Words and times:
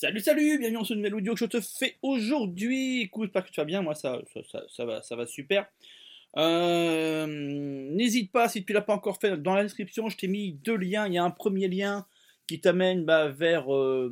Salut, 0.00 0.20
salut, 0.20 0.56
bienvenue 0.58 0.78
dans 0.78 0.84
ce 0.84 0.94
nouvel 0.94 1.14
audio 1.14 1.34
que 1.34 1.40
je 1.40 1.44
te 1.44 1.60
fais 1.60 1.98
aujourd'hui. 2.00 3.02
Écoute, 3.02 3.32
pas 3.32 3.42
que 3.42 3.50
tu 3.50 3.60
vas 3.60 3.66
bien, 3.66 3.82
moi 3.82 3.94
ça, 3.94 4.18
ça, 4.50 4.64
ça, 4.66 4.84
va, 4.86 5.02
ça 5.02 5.14
va 5.14 5.26
super. 5.26 5.66
Euh, 6.38 7.26
n'hésite 7.26 8.32
pas, 8.32 8.48
si 8.48 8.64
tu 8.64 8.72
l'as 8.72 8.80
pas 8.80 8.94
encore 8.94 9.18
fait, 9.20 9.36
dans 9.36 9.54
la 9.54 9.62
description, 9.62 10.08
je 10.08 10.16
t'ai 10.16 10.26
mis 10.26 10.54
deux 10.54 10.78
liens. 10.78 11.06
Il 11.06 11.12
y 11.12 11.18
a 11.18 11.22
un 11.22 11.30
premier 11.30 11.68
lien 11.68 12.06
qui 12.46 12.62
t'amène 12.62 13.04
bah, 13.04 13.28
vers, 13.28 13.70
euh, 13.74 14.10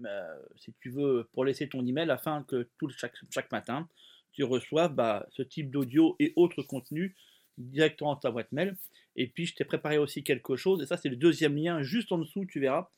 bah, 0.00 0.26
si 0.56 0.74
tu 0.82 0.90
veux, 0.90 1.26
pour 1.32 1.46
laisser 1.46 1.66
ton 1.66 1.86
email 1.86 2.10
afin 2.10 2.44
que 2.46 2.68
chaque, 2.98 3.14
chaque 3.30 3.50
matin, 3.50 3.88
tu 4.34 4.44
reçoives 4.44 4.92
bah, 4.92 5.26
ce 5.30 5.40
type 5.40 5.70
d'audio 5.70 6.14
et 6.18 6.34
autres 6.36 6.62
contenus 6.62 7.14
directement 7.56 8.12
dans 8.12 8.20
ta 8.20 8.30
boîte 8.30 8.52
mail. 8.52 8.76
Et 9.16 9.28
puis, 9.28 9.46
je 9.46 9.54
t'ai 9.54 9.64
préparé 9.64 9.96
aussi 9.96 10.24
quelque 10.24 10.56
chose, 10.56 10.82
et 10.82 10.86
ça, 10.86 10.98
c'est 10.98 11.08
le 11.08 11.16
deuxième 11.16 11.56
lien 11.56 11.80
juste 11.80 12.12
en 12.12 12.18
dessous, 12.18 12.44
tu 12.44 12.60
verras 12.60 12.90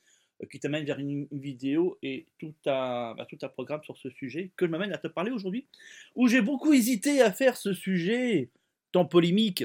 qui 0.50 0.60
t'amène 0.60 0.84
vers 0.84 0.98
une, 0.98 1.26
vidéo 1.30 1.98
et 2.02 2.26
tout 2.38 2.54
un, 2.66 3.14
bah, 3.14 3.26
tout 3.28 3.38
un 3.42 3.48
programme 3.48 3.82
sur 3.84 3.96
ce 3.96 4.10
sujet 4.10 4.50
que 4.56 4.66
je 4.66 4.70
m'amène 4.70 4.92
à 4.92 4.98
te 4.98 5.08
parler 5.08 5.30
aujourd'hui, 5.30 5.66
où 6.14 6.28
j'ai 6.28 6.42
beaucoup 6.42 6.72
hésité 6.72 7.22
à 7.22 7.32
faire 7.32 7.56
ce 7.56 7.72
sujet 7.72 8.50
tant 8.92 9.04
polémique 9.04 9.64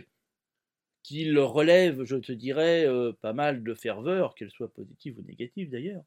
qu'il 1.03 1.39
relève, 1.39 2.03
je 2.03 2.17
te 2.17 2.31
dirais, 2.31 2.85
euh, 2.85 3.13
pas 3.21 3.33
mal 3.33 3.63
de 3.63 3.73
ferveur, 3.73 4.35
qu'elle 4.35 4.51
soit 4.51 4.71
positive 4.73 5.17
ou 5.17 5.21
négative 5.23 5.69
d'ailleurs, 5.69 6.03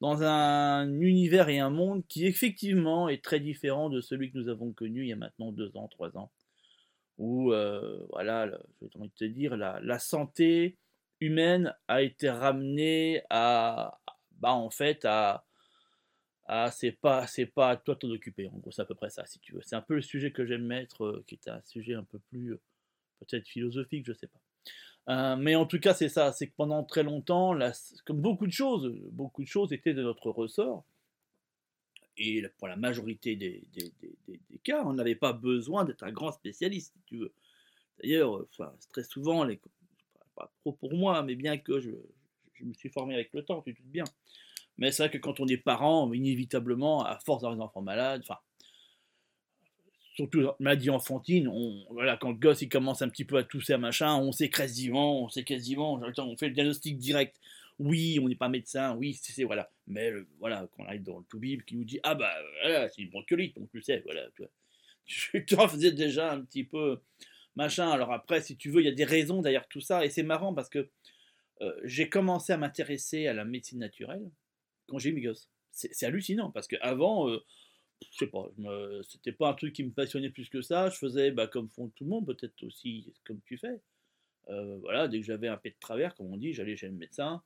dans 0.00 0.22
un 0.22 1.00
univers 1.00 1.48
et 1.48 1.58
un 1.58 1.70
monde 1.70 2.04
qui 2.08 2.26
effectivement 2.26 3.08
est 3.08 3.22
très 3.22 3.40
différent 3.40 3.90
de 3.90 4.00
celui 4.00 4.30
que 4.32 4.38
nous 4.38 4.48
avons 4.48 4.72
connu 4.72 5.02
il 5.02 5.08
y 5.08 5.12
a 5.12 5.16
maintenant 5.16 5.52
deux 5.52 5.76
ans, 5.76 5.88
trois 5.88 6.16
ans, 6.16 6.30
où, 7.18 7.52
euh, 7.52 8.04
voilà, 8.10 8.50
je 8.82 8.98
vais 8.98 9.08
te 9.16 9.24
dire, 9.24 9.56
la, 9.56 9.78
la 9.82 9.98
santé 9.98 10.76
humaine 11.20 11.74
a 11.88 12.02
été 12.02 12.28
ramenée 12.30 13.22
à, 13.30 14.00
bah 14.38 14.52
en 14.52 14.70
fait, 14.70 15.04
à, 15.04 15.44
c'est 16.72 16.92
pas, 16.92 17.26
c'est 17.26 17.46
pas 17.46 17.70
à 17.70 17.76
toi 17.76 17.94
de 17.94 18.00
t'en 18.00 18.10
occuper. 18.10 18.48
En 18.48 18.58
gros, 18.58 18.70
c'est 18.70 18.82
à 18.82 18.84
peu 18.84 18.94
près 18.94 19.10
ça, 19.10 19.24
si 19.26 19.38
tu 19.40 19.54
veux. 19.54 19.62
C'est 19.62 19.76
un 19.76 19.82
peu 19.82 19.94
le 19.94 20.02
sujet 20.02 20.32
que 20.32 20.44
j'aime 20.44 20.64
mettre, 20.64 21.04
euh, 21.04 21.24
qui 21.26 21.34
est 21.36 21.48
un 21.48 21.62
sujet 21.62 21.94
un 21.94 22.04
peu 22.04 22.18
plus, 22.18 22.52
euh, 22.52 22.60
peut-être 23.20 23.48
philosophique, 23.48 24.04
je 24.06 24.12
sais 24.12 24.26
pas. 24.26 24.40
Euh, 25.08 25.36
mais 25.36 25.54
en 25.54 25.66
tout 25.66 25.78
cas, 25.80 25.94
c'est 25.94 26.08
ça, 26.08 26.32
c'est 26.32 26.48
que 26.48 26.54
pendant 26.56 26.82
très 26.84 27.02
longtemps, 27.02 27.58
comme 28.04 28.20
beaucoup 28.20 28.46
de 28.46 28.52
choses, 28.52 28.92
beaucoup 29.10 29.42
de 29.42 29.48
choses 29.48 29.72
étaient 29.72 29.94
de 29.94 30.02
notre 30.02 30.30
ressort. 30.30 30.84
Et 32.16 32.46
pour 32.58 32.68
la 32.68 32.76
majorité 32.76 33.36
des, 33.36 33.66
des, 33.72 33.92
des, 34.00 34.40
des 34.48 34.58
cas, 34.58 34.84
on 34.84 34.92
n'avait 34.94 35.16
pas 35.16 35.32
besoin 35.32 35.84
d'être 35.84 36.04
un 36.04 36.12
grand 36.12 36.30
spécialiste, 36.32 36.92
si 36.94 37.02
tu 37.06 37.16
veux. 37.18 37.34
D'ailleurs, 37.98 38.46
enfin, 38.52 38.72
très 38.92 39.02
souvent, 39.02 39.44
les, 39.44 39.60
pas 40.34 40.50
trop 40.60 40.72
pour 40.72 40.94
moi, 40.94 41.22
mais 41.22 41.34
bien 41.34 41.58
que 41.58 41.80
je, 41.80 41.90
me 42.60 42.74
suis 42.74 42.88
formé 42.88 43.14
avec 43.14 43.32
le 43.32 43.44
temps, 43.44 43.62
tu 43.62 43.74
te 43.74 43.80
doutes 43.80 43.90
bien. 43.90 44.04
Mais 44.78 44.90
c'est 44.90 45.04
vrai 45.04 45.10
que 45.10 45.18
quand 45.18 45.40
on 45.40 45.46
est 45.46 45.56
parent, 45.56 46.12
inévitablement, 46.12 47.04
à 47.04 47.18
force 47.18 47.42
d'avoir 47.42 47.56
des 47.56 47.62
enfants 47.62 47.82
malades, 47.82 48.22
enfin, 48.24 48.38
surtout 50.14 50.48
maladie 50.58 50.90
enfantine, 50.90 51.48
on, 51.48 51.84
voilà, 51.90 52.16
quand 52.16 52.30
le 52.30 52.36
gosse 52.36 52.62
il 52.62 52.68
commence 52.68 53.02
un 53.02 53.08
petit 53.08 53.24
peu 53.24 53.36
à 53.36 53.44
tousser, 53.44 53.76
machin, 53.76 54.16
on 54.16 54.32
sait 54.32 54.48
quasiment, 54.48 55.22
on 55.22 55.28
sait 55.28 55.44
quasiment, 55.44 55.94
on 55.94 56.36
fait 56.36 56.48
le 56.48 56.54
diagnostic 56.54 56.98
direct. 56.98 57.40
Oui, 57.80 58.20
on 58.22 58.28
n'est 58.28 58.36
pas 58.36 58.48
médecin, 58.48 58.94
oui, 58.94 59.18
c'est 59.20 59.42
voilà. 59.42 59.68
Mais 59.88 60.12
voilà, 60.38 60.68
quand 60.76 60.84
on 60.84 60.86
arrive 60.86 61.02
dans 61.02 61.18
le 61.18 61.24
tout 61.28 61.40
bible 61.40 61.64
qui 61.64 61.76
nous 61.76 61.84
dit 61.84 61.98
ah 62.04 62.14
bah 62.14 62.32
voilà, 62.62 62.88
c'est 62.88 63.02
une 63.02 63.10
bronchiolite, 63.10 63.56
donc 63.56 63.68
tu 63.70 63.82
sais, 63.82 64.00
voilà, 64.04 64.22
tu 64.36 64.42
vois. 64.42 64.50
Faisais 65.68 65.92
déjà 65.92 66.32
un 66.32 66.42
petit 66.42 66.64
peu 66.64 67.00
machin. 67.56 67.90
Alors 67.90 68.12
après, 68.12 68.40
si 68.40 68.56
tu 68.56 68.70
veux, 68.70 68.80
il 68.80 68.86
y 68.86 68.88
a 68.88 68.92
des 68.92 69.04
raisons 69.04 69.42
derrière 69.42 69.68
tout 69.68 69.80
ça, 69.80 70.04
et 70.04 70.10
c'est 70.10 70.22
marrant 70.22 70.54
parce 70.54 70.68
que 70.68 70.88
euh, 71.60 71.72
j'ai 71.84 72.08
commencé 72.08 72.52
à 72.52 72.56
m'intéresser 72.56 73.26
à 73.26 73.32
la 73.32 73.44
médecine 73.44 73.78
naturelle 73.78 74.30
quand 74.88 74.98
j'ai 74.98 75.10
eu 75.10 75.12
mes 75.12 75.22
gosses. 75.22 75.48
C'est 75.70 76.06
hallucinant 76.06 76.52
parce 76.52 76.68
qu'avant, 76.68 77.28
euh, 77.28 77.42
je 78.12 78.18
sais 78.18 78.26
pas, 78.28 78.48
c'était 79.08 79.32
pas 79.32 79.48
un 79.48 79.54
truc 79.54 79.72
qui 79.74 79.82
me 79.82 79.90
passionnait 79.90 80.30
plus 80.30 80.48
que 80.48 80.62
ça. 80.62 80.88
Je 80.88 80.96
faisais 80.96 81.32
bah, 81.32 81.48
comme 81.48 81.68
font 81.68 81.88
tout 81.88 82.04
le 82.04 82.10
monde, 82.10 82.26
peut-être 82.26 82.62
aussi 82.62 83.12
comme 83.26 83.40
tu 83.44 83.58
fais. 83.58 83.80
Euh, 84.50 84.78
voilà, 84.82 85.08
dès 85.08 85.18
que 85.18 85.26
j'avais 85.26 85.48
un 85.48 85.56
pet 85.56 85.70
de 85.70 85.76
travers, 85.80 86.14
comme 86.14 86.32
on 86.32 86.36
dit, 86.36 86.52
j'allais 86.52 86.76
chez 86.76 86.86
le 86.86 86.94
médecin. 86.94 87.42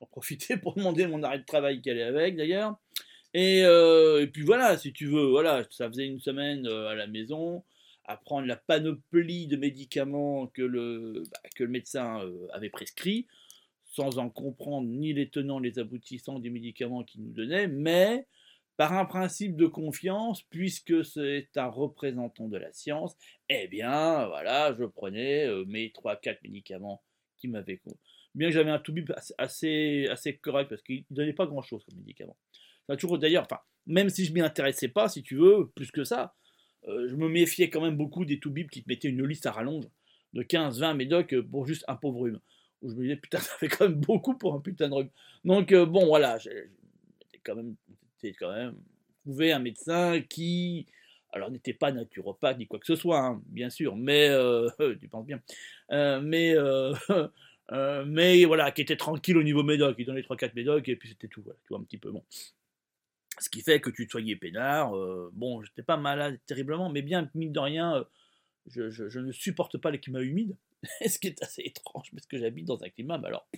J'en 0.00 0.06
profitais 0.06 0.56
pour 0.56 0.74
demander 0.74 1.06
mon 1.06 1.22
arrêt 1.22 1.38
de 1.38 1.44
travail 1.44 1.80
qui 1.80 1.90
allait 1.90 2.02
avec 2.02 2.36
d'ailleurs. 2.36 2.76
Et, 3.34 3.60
et, 3.60 4.26
puis 4.32 4.42
voilà, 4.42 4.76
si 4.78 4.92
tu 4.92 5.06
veux, 5.06 5.26
voilà, 5.26 5.64
ça 5.70 5.88
faisait 5.88 6.06
une 6.06 6.18
semaine 6.18 6.66
à 6.66 6.94
la 6.94 7.06
maison 7.06 7.62
à 8.08 8.16
prendre 8.16 8.46
la 8.46 8.56
panoplie 8.56 9.46
de 9.46 9.56
médicaments 9.56 10.46
que 10.48 10.62
le, 10.62 11.22
bah, 11.30 11.48
que 11.54 11.62
le 11.62 11.70
médecin 11.70 12.24
euh, 12.24 12.48
avait 12.52 12.70
prescrit, 12.70 13.26
sans 13.84 14.18
en 14.18 14.30
comprendre 14.30 14.88
ni 14.88 15.12
les 15.12 15.28
tenants, 15.28 15.58
les 15.58 15.78
aboutissants 15.78 16.38
des 16.38 16.50
médicaments 16.50 17.04
qu'il 17.04 17.22
nous 17.22 17.32
donnait, 17.32 17.68
mais 17.68 18.26
par 18.78 18.94
un 18.94 19.04
principe 19.04 19.56
de 19.56 19.66
confiance, 19.66 20.42
puisque 20.44 21.04
c'est 21.04 21.50
un 21.56 21.66
représentant 21.66 22.48
de 22.48 22.56
la 22.56 22.72
science, 22.72 23.14
eh 23.50 23.68
bien, 23.68 24.26
voilà, 24.28 24.74
je 24.78 24.84
prenais 24.84 25.46
euh, 25.46 25.64
mes 25.66 25.88
3-4 25.88 26.38
médicaments 26.44 27.02
qui 27.36 27.48
m'avaient... 27.48 27.80
Bien 28.34 28.48
que 28.48 28.54
j'avais 28.54 28.70
un 28.70 28.78
tout 28.78 28.94
assez, 29.36 30.06
assez 30.10 30.36
correct, 30.36 30.68
parce 30.68 30.82
qu'il 30.82 31.04
ne 31.10 31.16
donnait 31.16 31.32
pas 31.32 31.46
grand-chose 31.46 31.84
comme 31.84 31.98
médicament. 31.98 32.36
toujours, 32.98 33.18
d'ailleurs, 33.18 33.44
enfin, 33.44 33.60
même 33.86 34.10
si 34.10 34.24
je 34.24 34.32
m'y 34.32 34.40
intéressais 34.40 34.88
pas, 34.88 35.08
si 35.08 35.22
tu 35.22 35.34
veux, 35.34 35.70
plus 35.74 35.90
que 35.90 36.04
ça, 36.04 36.36
je 36.86 37.14
me 37.16 37.28
méfiais 37.28 37.70
quand 37.70 37.80
même 37.80 37.96
beaucoup 37.96 38.24
des 38.24 38.38
tout-bibles 38.38 38.70
qui 38.70 38.82
te 38.82 38.88
mettaient 38.88 39.08
une 39.08 39.26
liste 39.26 39.46
à 39.46 39.52
rallonge 39.52 39.84
de 40.32 40.42
15-20 40.42 40.96
médocs 40.96 41.34
euh, 41.34 41.42
pour 41.42 41.66
juste 41.66 41.84
un 41.88 41.96
pauvre 41.96 42.20
rhume. 42.20 42.40
Où 42.82 42.90
je 42.90 42.94
me 42.94 43.02
disais, 43.02 43.16
putain, 43.16 43.38
ça 43.38 43.54
fait 43.56 43.68
quand 43.68 43.88
même 43.88 44.00
beaucoup 44.00 44.36
pour 44.36 44.54
un 44.54 44.60
putain 44.60 44.88
de 44.88 44.94
rhume. 44.94 45.10
Donc, 45.44 45.72
euh, 45.72 45.86
bon, 45.86 46.06
voilà, 46.06 46.38
j'ai 46.38 46.70
quand 47.44 47.56
même, 47.56 47.76
quand 48.38 48.52
même 48.52 48.74
trouvé 49.24 49.52
un 49.52 49.58
médecin 49.58 50.20
qui, 50.20 50.86
alors 51.32 51.50
n'était 51.50 51.74
pas 51.74 51.92
naturopathe 51.92 52.58
ni 52.58 52.66
quoi 52.66 52.78
que 52.78 52.86
ce 52.86 52.96
soit, 52.96 53.20
hein, 53.20 53.42
bien 53.46 53.70
sûr, 53.70 53.96
mais, 53.96 54.30
tu 55.00 55.08
penses 55.08 55.26
bien, 55.26 55.40
mais, 55.90 56.54
mais 58.06 58.44
voilà, 58.44 58.70
qui 58.72 58.82
était 58.82 58.96
tranquille 58.96 59.36
au 59.36 59.42
niveau 59.42 59.62
médoc, 59.62 59.96
il 59.98 60.06
donnait 60.06 60.22
3-4 60.22 60.52
médocs 60.54 60.88
et 60.88 60.96
puis 60.96 61.10
c'était 61.10 61.28
tout, 61.28 61.42
tu 61.42 61.68
vois, 61.70 61.78
un 61.78 61.84
petit 61.84 61.98
peu 61.98 62.10
bon. 62.10 62.24
Ce 63.40 63.48
qui 63.48 63.62
fait 63.62 63.80
que 63.80 63.90
tu 63.90 64.08
soyais 64.08 64.36
peinard. 64.36 64.96
Euh, 64.96 65.30
bon, 65.32 65.62
j'étais 65.62 65.82
pas 65.82 65.96
malade 65.96 66.38
terriblement, 66.46 66.90
mais 66.90 67.02
bien, 67.02 67.30
mine 67.34 67.52
de 67.52 67.60
rien, 67.60 67.96
euh, 67.96 68.04
je, 68.66 69.18
ne 69.18 69.32
supporte 69.32 69.78
pas 69.78 69.90
les 69.90 70.00
climats 70.00 70.22
humides. 70.22 70.56
ce 71.06 71.18
qui 71.18 71.28
est 71.28 71.42
assez 71.42 71.62
étrange, 71.62 72.10
parce 72.12 72.26
que 72.26 72.38
j'habite 72.38 72.66
dans 72.66 72.82
un 72.82 72.88
climat, 72.88 73.18
mais 73.18 73.28
alors, 73.28 73.48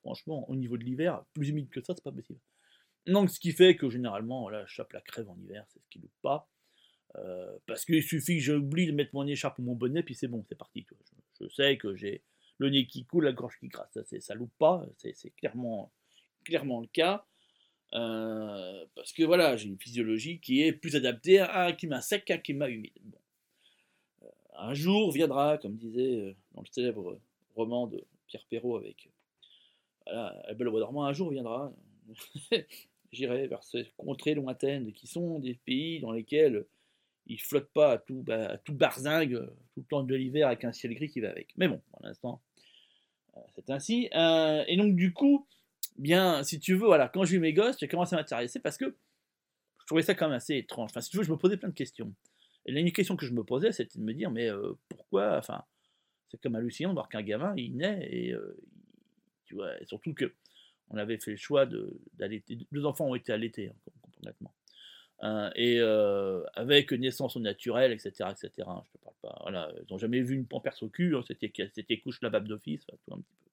franchement, 0.00 0.48
au 0.50 0.56
niveau 0.56 0.76
de 0.76 0.84
l'hiver, 0.84 1.24
plus 1.32 1.48
humide 1.48 1.68
que 1.70 1.80
ça, 1.80 1.94
c'est 1.94 2.04
pas 2.04 2.12
possible. 2.12 2.40
Donc, 3.06 3.30
ce 3.30 3.40
qui 3.40 3.52
fait 3.52 3.76
que 3.76 3.88
généralement, 3.88 4.42
voilà, 4.42 4.66
je 4.66 4.72
chope 4.72 4.92
la 4.92 5.00
crève 5.00 5.28
en 5.30 5.38
hiver, 5.38 5.64
c'est 5.68 5.80
ce 5.80 5.88
qui 5.88 5.98
loupe 5.98 6.10
pas. 6.22 6.48
Euh, 7.16 7.56
parce 7.66 7.86
qu'il 7.86 8.02
suffit 8.02 8.36
que 8.36 8.42
j'oublie 8.42 8.86
de 8.86 8.92
mettre 8.92 9.14
mon 9.14 9.26
écharpe 9.26 9.58
ou 9.58 9.62
mon 9.62 9.74
bonnet, 9.74 10.02
puis 10.02 10.14
c'est 10.14 10.28
bon, 10.28 10.44
c'est 10.48 10.58
parti. 10.58 10.86
Je, 10.90 11.46
je, 11.46 11.48
sais 11.48 11.78
que 11.78 11.96
j'ai 11.96 12.22
le 12.58 12.68
nez 12.68 12.86
qui 12.86 13.06
coule, 13.06 13.24
la 13.24 13.32
gorge 13.32 13.58
qui 13.58 13.68
grasse, 13.68 13.90
ça, 13.94 14.20
ça 14.20 14.34
loupe 14.34 14.52
pas, 14.58 14.84
c'est 14.98 15.30
clairement, 15.30 15.90
clairement 16.44 16.80
le 16.80 16.86
cas. 16.88 17.24
Euh, 17.94 18.84
parce 18.94 19.12
que 19.12 19.22
voilà, 19.22 19.56
j'ai 19.56 19.68
une 19.68 19.78
physiologie 19.78 20.40
qui 20.40 20.62
est 20.62 20.72
plus 20.72 20.94
adaptée 20.96 21.38
à 21.38 21.66
un 21.66 21.72
climat 21.72 22.00
sec 22.00 22.24
qu'à 22.24 22.34
un 22.34 22.38
climat 22.38 22.68
humide. 22.68 23.16
Euh, 24.22 24.26
un 24.58 24.74
jour 24.74 25.10
viendra, 25.10 25.58
comme 25.58 25.76
disait 25.76 26.20
euh, 26.20 26.36
dans 26.52 26.60
le 26.60 26.66
célèbre 26.70 27.18
roman 27.54 27.86
de 27.86 28.04
Pierre 28.26 28.44
Perrault 28.50 28.76
avec 28.76 29.08
voilà, 30.06 30.42
La 30.46 30.54
Belle 30.54 30.70
dormant, 30.70 31.04
un 31.04 31.12
jour 31.12 31.30
viendra, 31.30 31.72
j'irai 33.12 33.46
vers 33.46 33.64
ces 33.64 33.86
contrées 33.96 34.34
lointaines 34.34 34.92
qui 34.92 35.06
sont 35.06 35.38
des 35.38 35.54
pays 35.54 36.00
dans 36.00 36.12
lesquels 36.12 36.66
ils 37.26 37.40
flottent 37.40 37.72
pas 37.72 37.92
à 37.92 37.98
tout, 37.98 38.24
à 38.28 38.58
tout 38.58 38.74
barzingue 38.74 39.46
tout 39.72 39.80
le 39.80 39.86
temps 39.86 40.02
de 40.02 40.14
l'hiver 40.14 40.46
avec 40.46 40.64
un 40.64 40.72
ciel 40.72 40.94
gris 40.94 41.08
qui 41.08 41.20
va 41.20 41.30
avec. 41.30 41.52
Mais 41.56 41.68
bon, 41.68 41.80
pour 41.90 42.02
l'instant, 42.02 42.40
c'est 43.54 43.70
ainsi. 43.70 44.08
et 44.12 44.76
donc 44.76 44.96
du 44.96 45.12
coup, 45.12 45.46
bien, 45.98 46.42
si 46.42 46.60
tu 46.60 46.74
veux, 46.74 46.86
voilà, 46.86 47.08
quand 47.08 47.24
j'ai 47.24 47.36
eu 47.36 47.40
mes 47.40 47.52
gosses, 47.52 47.76
j'ai 47.78 47.88
commencé 47.88 48.14
à 48.14 48.18
m'intéresser 48.18 48.60
parce 48.60 48.76
que 48.76 48.86
je 48.86 49.86
trouvais 49.86 50.02
ça 50.02 50.14
quand 50.14 50.28
même 50.28 50.36
assez 50.36 50.56
étrange. 50.56 50.90
Enfin, 50.90 51.00
si 51.00 51.10
tu 51.10 51.16
veux, 51.16 51.22
je 51.22 51.30
me 51.30 51.36
posais 51.36 51.56
plein 51.56 51.68
de 51.68 51.74
questions. 51.74 52.14
Et 52.66 52.72
l'unique 52.72 52.96
question 52.96 53.16
que 53.16 53.26
je 53.26 53.32
me 53.32 53.42
posais, 53.44 53.72
c'était 53.72 53.98
de 53.98 54.04
me 54.04 54.12
dire, 54.12 54.30
mais 54.30 54.50
euh, 54.50 54.74
pourquoi, 54.88 55.36
enfin, 55.38 55.64
c'est 56.30 56.40
comme 56.40 56.54
hallucinant 56.54 56.90
de 56.90 56.94
voir 56.94 57.08
qu'un 57.08 57.22
gamin, 57.22 57.54
il 57.56 57.76
naît, 57.76 58.06
et 58.10 58.32
euh, 58.32 58.58
tu 59.46 59.54
vois, 59.54 59.72
surtout 59.86 60.14
que 60.14 60.32
on 60.90 60.96
avait 60.96 61.18
fait 61.18 61.32
le 61.32 61.36
choix 61.36 61.66
d'allaiter, 62.14 62.58
deux 62.72 62.86
enfants 62.86 63.06
ont 63.06 63.14
été 63.14 63.32
allaités, 63.32 63.68
hein, 63.68 63.92
complètement. 64.14 64.54
Euh, 65.22 65.50
et 65.56 65.80
avec 66.54 66.92
naissance 66.92 67.36
au 67.36 67.40
naturel, 67.40 67.92
etc., 67.92 68.10
etc. 68.30 68.50
je 68.56 68.90
te 68.92 68.98
parle 69.02 69.16
pas. 69.20 69.38
Voilà, 69.42 69.72
ils 69.76 69.90
n'ont 69.90 69.98
jamais 69.98 70.20
vu 70.20 70.34
une 70.34 70.46
pampers 70.46 70.76
au 70.82 70.88
cul. 70.88 71.16
Hein, 71.16 71.22
c'était, 71.26 71.52
c'était 71.74 71.98
couche 71.98 72.22
lavable 72.22 72.48
d'office, 72.48 72.86
tout 72.86 73.14
un 73.14 73.16
petit 73.16 73.34
peu 73.42 73.47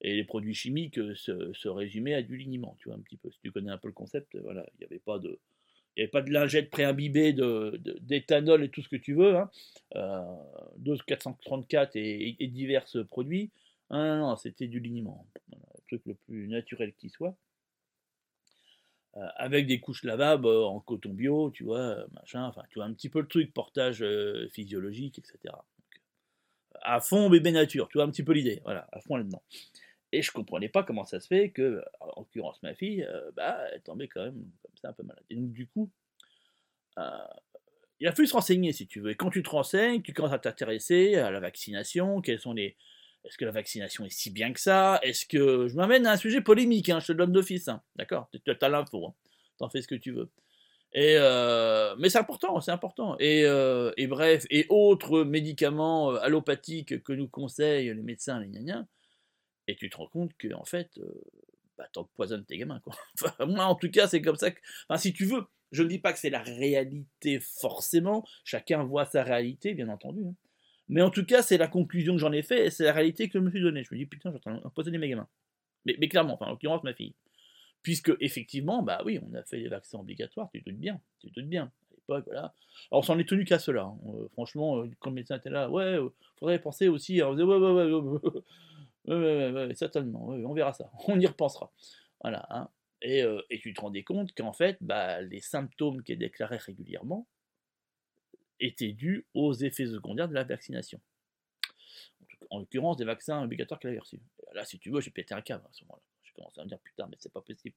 et 0.00 0.14
les 0.14 0.24
produits 0.24 0.54
chimiques 0.54 0.98
euh, 0.98 1.14
se, 1.14 1.68
résumaient 1.68 2.14
à 2.14 2.22
du 2.22 2.36
liniment, 2.36 2.76
tu 2.78 2.88
vois, 2.88 2.96
un 2.96 3.00
petit 3.00 3.16
peu. 3.16 3.30
Si 3.30 3.38
tu 3.42 3.50
connais 3.50 3.70
un 3.70 3.78
peu 3.78 3.88
le 3.88 3.94
concept, 3.94 4.34
euh, 4.34 4.40
voilà, 4.42 4.66
il 4.74 4.78
n'y 4.80 4.84
avait 4.84 4.98
pas 4.98 5.18
de... 5.18 5.38
Il 5.96 6.02
avait 6.02 6.10
pas 6.10 6.20
de 6.20 6.30
lingette 6.30 6.68
préimbibée 6.68 7.32
d'éthanol 8.02 8.62
et 8.62 8.68
tout 8.68 8.82
ce 8.82 8.88
que 8.90 8.96
tu 8.96 9.14
veux, 9.14 9.34
hein. 9.34 9.50
euh, 9.94 10.20
dose 10.76 11.00
434 11.02 11.96
et, 11.96 12.36
et, 12.38 12.46
divers 12.48 12.84
produits. 13.08 13.50
non, 13.88 14.18
non, 14.18 14.36
c'était 14.36 14.66
du 14.66 14.78
liniment, 14.78 15.26
le 15.50 15.80
truc 15.86 16.02
le 16.04 16.12
plus 16.14 16.48
naturel 16.48 16.92
qui 16.98 17.08
soit. 17.08 17.34
euh, 19.16 19.26
avec 19.36 19.66
des 19.66 19.80
couches 19.80 20.04
lavables 20.04 20.46
euh, 20.46 20.66
en 20.66 20.80
coton 20.80 21.14
bio, 21.14 21.50
tu 21.50 21.64
vois, 21.64 22.06
machin, 22.12 22.44
enfin, 22.44 22.62
tu 22.68 22.78
vois, 22.78 22.84
un 22.84 22.92
petit 22.92 23.08
peu 23.08 23.20
le 23.22 23.28
truc, 23.28 23.54
portage 23.54 24.04
physiologique, 24.52 25.18
etc. 25.18 25.54
à 26.82 27.00
fond 27.00 27.30
bébé 27.30 27.52
nature, 27.52 27.88
tu 27.88 27.98
vois, 27.98 28.04
un 28.04 28.10
petit 28.10 28.22
peu 28.22 28.32
l'idée, 28.32 28.60
voilà, 28.64 28.88
à 28.92 29.00
fond 29.00 29.16
là-dedans. 29.16 29.42
Et 30.12 30.22
je 30.22 30.30
comprenais 30.30 30.68
pas 30.68 30.82
comment 30.82 31.04
ça 31.04 31.20
se 31.20 31.26
fait 31.26 31.50
que, 31.50 31.82
en 32.00 32.20
l'occurrence, 32.20 32.62
ma 32.62 32.74
fille, 32.74 33.06
bah, 33.34 33.58
elle 33.72 33.82
tombait 33.82 34.08
quand 34.08 34.24
même 34.24 34.34
comme 34.62 34.76
ça 34.80 34.88
un 34.90 34.92
peu 34.92 35.02
malade. 35.02 35.24
Et 35.30 35.34
donc, 35.34 35.52
du 35.52 35.66
coup, 35.66 35.90
il 37.98 38.06
a 38.06 38.12
fallu 38.12 38.28
se 38.28 38.34
renseigner, 38.34 38.72
si 38.72 38.86
tu 38.86 39.00
veux. 39.00 39.10
Et 39.10 39.14
quand 39.14 39.30
tu 39.30 39.42
te 39.42 39.50
renseignes, 39.50 40.02
tu 40.02 40.12
commences 40.12 40.32
à 40.32 40.38
t'intéresser 40.38 41.16
à 41.16 41.30
la 41.30 41.40
vaccination, 41.40 42.20
quels 42.20 42.38
sont 42.38 42.52
les, 42.52 42.76
est-ce 43.24 43.36
que 43.36 43.44
la 43.44 43.50
vaccination 43.50 44.04
est 44.04 44.10
si 44.10 44.30
bien 44.30 44.52
que 44.52 44.60
ça? 44.60 45.00
Est-ce 45.02 45.26
que. 45.26 45.66
Je 45.66 45.74
m'amène 45.74 46.06
à 46.06 46.12
un 46.12 46.16
sujet 46.16 46.40
polémique, 46.40 46.88
hein, 46.88 47.00
je 47.00 47.08
te 47.08 47.12
donne 47.12 47.32
d'office, 47.32 47.68
hein, 47.68 47.82
d'accord? 47.96 48.30
Tu 48.32 48.40
as 48.48 48.68
l'info, 48.68 49.06
hein, 49.08 49.14
t'en 49.58 49.68
fais 49.68 49.82
ce 49.82 49.88
que 49.88 49.96
tu 49.96 50.12
veux. 50.12 50.30
Et 50.96 51.16
euh, 51.18 51.94
mais 51.98 52.08
c'est 52.08 52.18
important, 52.18 52.58
c'est 52.62 52.70
important. 52.70 53.16
Et, 53.18 53.44
euh, 53.44 53.92
bref, 54.08 54.46
et 54.48 54.64
autres 54.70 55.24
médicaments 55.24 56.12
euh, 56.12 56.18
allopathiques 56.22 57.02
que 57.02 57.12
nous 57.12 57.28
conseillent 57.28 57.94
les 57.94 58.02
médecins, 58.02 58.40
les 58.40 58.48
gnagnans, 58.48 58.86
et 59.68 59.76
tu 59.76 59.90
te 59.90 59.98
rends 59.98 60.06
compte 60.06 60.34
que, 60.38 60.54
en 60.54 60.64
fait, 60.64 60.98
bah, 61.76 61.86
t'empoisonnes 61.92 62.46
tes 62.46 62.56
gamins, 62.56 62.80
quoi. 62.80 62.94
moi, 63.46 63.66
en 63.66 63.74
tout 63.74 63.90
cas, 63.90 64.08
c'est 64.08 64.22
comme 64.22 64.36
ça 64.36 64.50
que. 64.50 64.58
Enfin, 64.88 64.98
si 64.98 65.12
tu 65.12 65.26
veux, 65.26 65.44
je 65.70 65.82
ne 65.82 65.88
dis 65.88 65.98
pas 65.98 66.14
que 66.14 66.18
c'est 66.18 66.30
la 66.30 66.42
réalité 66.42 67.40
forcément, 67.40 68.26
chacun 68.44 68.82
voit 68.82 69.04
sa 69.04 69.22
réalité, 69.22 69.74
bien 69.74 69.90
entendu. 69.90 70.24
Hein. 70.26 70.34
Mais 70.88 71.02
en 71.02 71.10
tout 71.10 71.26
cas, 71.26 71.42
c'est 71.42 71.58
la 71.58 71.68
conclusion 71.68 72.14
que 72.14 72.20
j'en 72.20 72.32
ai 72.32 72.42
fait 72.42 72.66
et 72.66 72.70
c'est 72.70 72.84
la 72.84 72.92
réalité 72.92 73.28
que 73.28 73.38
je 73.38 73.44
me 73.44 73.50
suis 73.50 73.60
donnée. 73.60 73.84
Je 73.84 73.94
me 73.94 73.98
dis, 73.98 74.06
putain, 74.06 74.32
en 74.46 74.54
empoisonner 74.64 74.96
mes 74.96 75.10
gamins. 75.10 75.28
Mais, 75.84 75.96
mais 76.00 76.08
clairement, 76.08 76.34
enfin, 76.34 76.46
en 76.46 76.50
l'occurrence, 76.52 76.82
ma 76.84 76.94
fille. 76.94 77.14
Puisque, 77.86 78.10
effectivement, 78.18 78.82
bah 78.82 79.00
oui, 79.04 79.20
on 79.22 79.32
a 79.34 79.44
fait 79.44 79.62
des 79.62 79.68
vaccins 79.68 80.00
obligatoires, 80.00 80.50
tu 80.52 80.60
te 80.60 80.68
doutes 80.68 80.80
bien, 80.80 81.00
tu 81.20 81.30
te 81.30 81.38
doutes 81.38 81.48
bien. 81.48 81.66
À 81.66 81.94
l'époque, 81.94 82.24
voilà. 82.26 82.40
Alors, 82.40 82.54
on 82.90 83.02
s'en 83.02 83.16
est 83.16 83.28
tenu 83.28 83.44
qu'à 83.44 83.60
cela. 83.60 83.82
Hein. 83.82 83.96
Euh, 84.08 84.28
franchement, 84.32 84.78
euh, 84.78 84.90
quand 84.98 85.10
le 85.10 85.14
médecin 85.14 85.36
était 85.36 85.50
là, 85.50 85.70
ouais, 85.70 85.96
euh, 85.96 86.08
faudrait 86.36 86.58
penser 86.58 86.88
aussi. 86.88 87.22
On 87.22 87.34
disait, 87.34 87.44
ouais, 87.44 87.56
ouais, 89.06 89.52
ouais, 89.52 89.74
certainement, 89.76 90.26
on 90.26 90.52
verra 90.52 90.72
ça, 90.72 90.90
on 91.06 91.20
y 91.20 91.26
repensera. 91.28 91.70
Voilà. 92.22 92.44
Hein. 92.50 92.68
Et, 93.02 93.24
tu 93.60 93.72
te 93.72 93.80
rendais 93.80 94.02
compte 94.02 94.34
qu'en 94.34 94.52
fait, 94.52 94.78
bah, 94.80 95.20
les 95.20 95.40
symptômes 95.40 96.02
qui 96.02 96.16
déclarés 96.16 96.56
régulièrement, 96.56 97.28
était 98.58 98.94
dû 98.94 99.26
aux 99.32 99.52
effets 99.52 99.86
secondaires 99.86 100.28
de 100.28 100.34
la 100.34 100.42
vaccination. 100.42 101.00
En 102.50 102.58
l'occurrence, 102.58 102.96
des 102.96 103.04
vaccins 103.04 103.44
obligatoires 103.44 103.78
qu'elle 103.78 103.92
avait 103.92 104.00
reçus. 104.00 104.18
Là, 104.54 104.64
si 104.64 104.76
tu 104.80 104.90
veux, 104.90 105.00
j'ai 105.00 105.12
pété 105.12 105.34
un 105.34 105.40
câble 105.40 105.64
à 105.64 105.72
ce 105.72 105.84
moment-là. 105.84 106.02
Commencé 106.36 106.60
à 106.60 106.64
me 106.64 106.68
dire, 106.68 106.78
putain, 106.80 107.06
mais 107.10 107.16
c'est 107.18 107.32
pas 107.32 107.40
possible. 107.40 107.74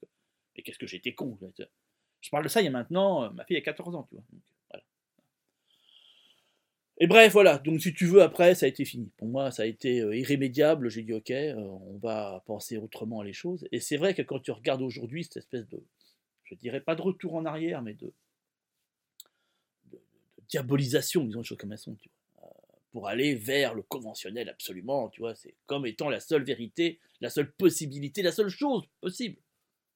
Mais 0.56 0.64
qu'est-ce 0.64 0.80
que 0.80 0.88
j'étais 0.88 1.14
con. 1.14 1.38
Je 2.22 2.30
parle 2.30 2.44
de 2.44 2.50
ça 2.50 2.62
il 2.62 2.66
y 2.66 2.68
a 2.68 2.72
maintenant, 2.72 3.24
euh, 3.24 3.30
ma 3.30 3.46
fille 3.46 3.58
a 3.58 3.62
14 3.62 3.96
ans, 3.96 4.04
tu 4.10 4.16
vois. 4.16 4.24
Et 7.02 7.08
bref, 7.08 7.32
voilà. 7.32 7.58
Donc, 7.60 7.80
si 7.82 7.94
tu 7.94 8.06
veux, 8.06 8.22
après, 8.22 8.56
ça 8.56 8.66
a 8.66 8.70
été 8.70 8.84
fini. 8.84 9.10
Pour 9.16 9.30
moi, 9.30 9.52
ça 9.52 9.64
a 9.64 9.66
été 9.66 10.02
euh, 10.02 10.16
irrémédiable. 10.16 10.90
J'ai 10.90 11.04
dit, 11.04 11.14
ok, 11.14 11.32
euh, 11.32 11.56
on 11.56 11.98
va 11.98 12.44
penser 12.46 12.78
autrement 12.78 13.22
à 13.22 13.24
les 13.24 13.32
choses. 13.32 13.66
Et 13.72 13.80
c'est 13.80 13.96
vrai 13.96 14.14
que 14.14 14.22
quand 14.22 14.40
tu 14.40 14.52
regardes 14.52 14.82
aujourd'hui 14.82 15.24
cette 15.24 15.38
espèce 15.38 15.68
de, 15.70 15.82
je 16.44 16.56
dirais 16.56 16.82
pas 16.82 16.96
de 16.96 17.02
retour 17.02 17.36
en 17.36 17.46
arrière, 17.46 17.82
mais 17.82 17.94
de, 17.94 18.14
diabolisation, 20.50 21.24
disons 21.24 21.40
les 21.40 21.46
choses 21.46 21.58
comme 21.58 21.72
elles 21.72 21.78
sont, 21.78 21.96
tu 21.96 22.10
vois, 22.10 22.19
pour 22.91 23.07
aller 23.07 23.36
vers 23.36 23.75
le 23.75 23.83
conventionnel 23.83 24.50
absolument, 24.50 25.09
tu 25.09 25.21
vois, 25.21 25.36
c'est 25.36 25.56
comme 25.65 25.86
étant 25.86 26.09
la 26.09 26.19
seule 26.19 26.44
vérité, 26.44 27.00
la 27.21 27.30
seule 27.30 27.51
possibilité, 27.53 28.21
la 28.21 28.31
seule 28.31 28.50
chose 28.50 28.83
possible. 29.00 29.38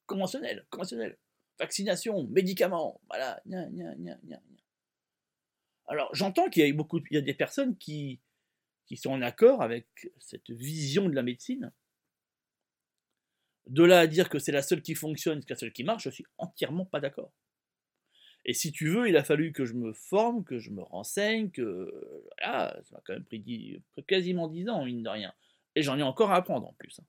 Conventionnel, 0.05 0.65
conventionnel. 0.69 1.17
Vaccination, 1.59 2.23
médicaments, 2.27 2.99
voilà, 3.07 3.41
Alors 5.87 6.13
j'entends 6.13 6.49
qu'il 6.49 6.65
y 6.65 6.69
a 6.69 6.73
beaucoup, 6.73 6.99
il 7.11 7.15
y 7.15 7.17
a 7.17 7.21
des 7.21 7.33
personnes 7.33 7.77
qui, 7.77 8.19
qui 8.85 8.97
sont 8.97 9.11
en 9.11 9.21
accord 9.21 9.61
avec 9.61 9.87
cette 10.19 10.49
vision 10.49 11.07
de 11.07 11.15
la 11.15 11.23
médecine. 11.23 11.71
De 13.67 13.83
là 13.83 13.99
à 13.99 14.07
dire 14.07 14.29
que 14.29 14.39
c'est 14.39 14.51
la 14.51 14.61
seule 14.61 14.81
qui 14.81 14.93
fonctionne, 14.93 15.41
c'est 15.41 15.49
la 15.51 15.55
seule 15.55 15.71
qui 15.71 15.83
marche, 15.83 16.03
je 16.03 16.09
suis 16.09 16.25
entièrement 16.37 16.85
pas 16.85 16.99
d'accord. 16.99 17.31
Et 18.45 18.53
si 18.53 18.71
tu 18.71 18.89
veux, 18.89 19.07
il 19.07 19.15
a 19.15 19.23
fallu 19.23 19.53
que 19.53 19.65
je 19.65 19.73
me 19.73 19.93
forme, 19.93 20.43
que 20.43 20.59
je 20.59 20.69
me 20.69 20.81
renseigne, 20.81 21.49
que. 21.49 21.91
Voilà, 22.41 22.77
ça 22.83 22.95
m'a 22.95 23.01
quand 23.05 23.13
même 23.13 23.23
pris 23.23 23.81
quasiment 24.07 24.47
10 24.47 24.69
ans, 24.69 24.85
mine 24.85 25.03
de 25.03 25.09
rien. 25.09 25.33
Et 25.75 25.81
j'en 25.81 25.97
ai 25.97 26.03
encore 26.03 26.31
à 26.31 26.35
apprendre 26.35 26.67
en 26.67 26.73
plus. 26.73 26.99
Hein. 26.99 27.05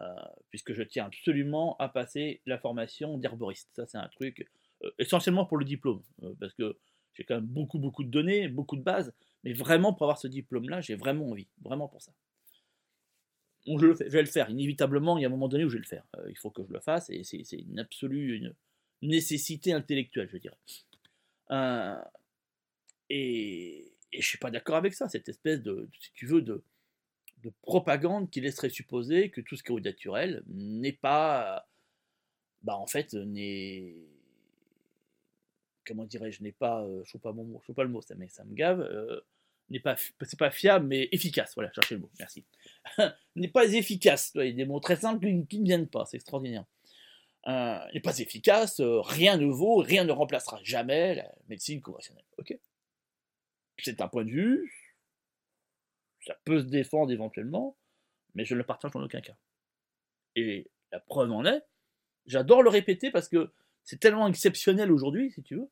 Euh, 0.00 0.14
puisque 0.50 0.74
je 0.74 0.82
tiens 0.82 1.06
absolument 1.06 1.76
à 1.78 1.88
passer 1.88 2.40
la 2.46 2.56
formation 2.58 3.18
d'herboriste. 3.18 3.68
Ça, 3.74 3.84
c'est 3.86 3.98
un 3.98 4.06
truc 4.08 4.48
euh, 4.84 4.90
essentiellement 4.98 5.44
pour 5.44 5.58
le 5.58 5.64
diplôme. 5.64 6.02
Euh, 6.22 6.34
parce 6.38 6.54
que 6.54 6.78
j'ai 7.14 7.24
quand 7.24 7.34
même 7.34 7.46
beaucoup, 7.46 7.80
beaucoup 7.80 8.04
de 8.04 8.08
données, 8.08 8.46
beaucoup 8.46 8.76
de 8.76 8.82
bases. 8.82 9.12
Mais 9.42 9.52
vraiment, 9.52 9.92
pour 9.92 10.04
avoir 10.04 10.18
ce 10.18 10.28
diplôme-là, 10.28 10.80
j'ai 10.80 10.94
vraiment 10.94 11.28
envie. 11.28 11.48
Vraiment 11.62 11.88
pour 11.88 12.00
ça. 12.00 12.12
je, 13.66 13.86
vais 14.08 14.22
le 14.22 14.28
faire. 14.28 14.48
Inévitablement, 14.50 15.18
il 15.18 15.22
y 15.22 15.24
a 15.24 15.28
un 15.28 15.32
moment 15.32 15.48
donné 15.48 15.64
où 15.64 15.68
je 15.68 15.74
vais 15.74 15.82
le 15.82 15.88
faire. 15.88 16.06
il 16.28 16.38
faut 16.38 16.50
que 16.50 16.62
je 16.64 16.72
le 16.72 16.80
fasse. 16.80 17.10
Et 17.10 17.24
c'est 17.24 17.58
une 17.58 17.80
absolue. 17.80 18.52
Nécessité 19.02 19.72
intellectuelle, 19.72 20.28
je 20.30 20.38
dirais. 20.38 20.58
Euh, 21.50 22.00
et, 23.10 23.92
et, 24.12 24.20
je 24.20 24.26
suis 24.26 24.38
pas 24.38 24.50
d'accord 24.50 24.76
avec 24.76 24.94
ça, 24.94 25.08
cette 25.08 25.28
espèce 25.28 25.62
de, 25.62 25.88
si 26.00 26.12
tu 26.12 26.26
veux, 26.26 26.42
de, 26.42 26.62
de 27.42 27.52
propagande 27.62 28.30
qui 28.30 28.40
laisserait 28.40 28.70
supposer 28.70 29.30
que 29.30 29.40
tout 29.40 29.56
ce 29.56 29.62
qui 29.62 29.72
est 29.72 29.80
naturel 29.80 30.42
n'est 30.48 30.92
pas, 30.92 31.68
bah 32.62 32.76
en 32.76 32.86
fait, 32.86 33.14
n'est, 33.14 33.94
comment 35.86 36.04
dirais-je, 36.04 36.42
n'est 36.42 36.52
pas, 36.52 36.82
euh, 36.82 37.02
je 37.04 37.10
trouve 37.10 37.20
pas 37.20 37.32
trouve 37.62 37.74
pas 37.74 37.84
le 37.84 37.90
mot, 37.90 38.02
ça, 38.02 38.14
mais 38.16 38.28
ça 38.28 38.44
me 38.44 38.54
gave, 38.54 38.80
euh, 38.80 39.20
n'est 39.70 39.80
pas, 39.80 39.96
c'est 40.22 40.38
pas 40.38 40.50
fiable, 40.50 40.86
mais 40.86 41.08
efficace, 41.12 41.54
voilà, 41.54 41.72
cherchez 41.72 41.94
le 41.94 42.02
mot, 42.02 42.10
merci, 42.18 42.44
n'est 43.36 43.48
pas 43.48 43.66
efficace, 43.72 44.32
il 44.34 44.46
y 44.46 44.48
a 44.48 44.52
des 44.52 44.66
mots 44.66 44.80
très 44.80 44.96
simples 44.96 45.26
qui 45.48 45.60
ne 45.60 45.64
viennent 45.64 45.88
pas, 45.88 46.04
c'est 46.04 46.16
extraordinaire 46.16 46.64
euh, 47.46 47.78
n'est 47.94 48.00
pas 48.00 48.18
efficace, 48.18 48.80
euh, 48.80 49.00
rien 49.00 49.36
ne 49.36 49.46
vaut, 49.46 49.76
rien 49.76 50.04
ne 50.04 50.12
remplacera 50.12 50.58
jamais 50.62 51.14
la 51.14 51.32
médecine 51.48 51.80
conventionnelle. 51.80 52.24
Ok 52.38 52.58
C'est 53.78 54.00
un 54.00 54.08
point 54.08 54.24
de 54.24 54.30
vue, 54.30 54.72
ça 56.26 56.36
peut 56.44 56.60
se 56.60 56.66
défendre 56.66 57.12
éventuellement, 57.12 57.76
mais 58.34 58.44
je 58.44 58.54
ne 58.54 58.58
le 58.58 58.64
partage 58.66 58.90
en 58.94 59.02
aucun 59.02 59.20
cas. 59.20 59.36
Et 60.36 60.70
la 60.92 61.00
preuve 61.00 61.32
en 61.32 61.44
est, 61.44 61.62
j'adore 62.26 62.62
le 62.62 62.70
répéter 62.70 63.10
parce 63.10 63.28
que 63.28 63.52
c'est 63.84 64.00
tellement 64.00 64.28
exceptionnel 64.28 64.92
aujourd'hui, 64.92 65.30
si 65.30 65.42
tu 65.42 65.56
veux, 65.56 65.70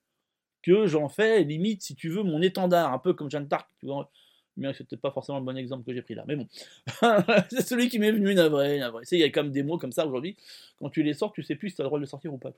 que 0.62 0.86
j'en 0.86 1.08
fais 1.08 1.44
limite, 1.44 1.82
si 1.82 1.94
tu 1.94 2.08
veux, 2.08 2.22
mon 2.22 2.40
étendard, 2.42 2.92
un 2.92 2.98
peu 2.98 3.12
comme 3.12 3.30
Jeanne 3.30 3.46
d'Arc, 3.46 3.70
tu 3.78 3.86
vois, 3.86 4.10
mais 4.56 4.72
c'était 4.74 4.96
pas 4.96 5.10
forcément 5.10 5.38
le 5.38 5.44
bon 5.44 5.56
exemple 5.56 5.84
que 5.84 5.92
j'ai 5.92 6.02
pris 6.02 6.14
là. 6.14 6.24
Mais 6.26 6.36
bon, 6.36 6.46
c'est 7.50 7.62
celui 7.62 7.88
qui 7.88 7.98
m'est 7.98 8.12
venu 8.12 8.34
navré, 8.34 8.80
il 9.10 9.18
y 9.18 9.22
a 9.22 9.30
comme 9.30 9.50
des 9.50 9.62
mots 9.62 9.78
comme 9.78 9.92
ça 9.92 10.06
aujourd'hui. 10.06 10.36
Quand 10.78 10.90
tu 10.90 11.02
les 11.02 11.14
sors, 11.14 11.32
tu 11.32 11.42
sais 11.42 11.56
plus 11.56 11.70
si 11.70 11.76
tu 11.76 11.82
as 11.82 11.84
le 11.84 11.88
droit 11.88 11.98
de 11.98 12.04
les 12.04 12.08
sortir 12.08 12.32
ou 12.32 12.38
pas. 12.38 12.52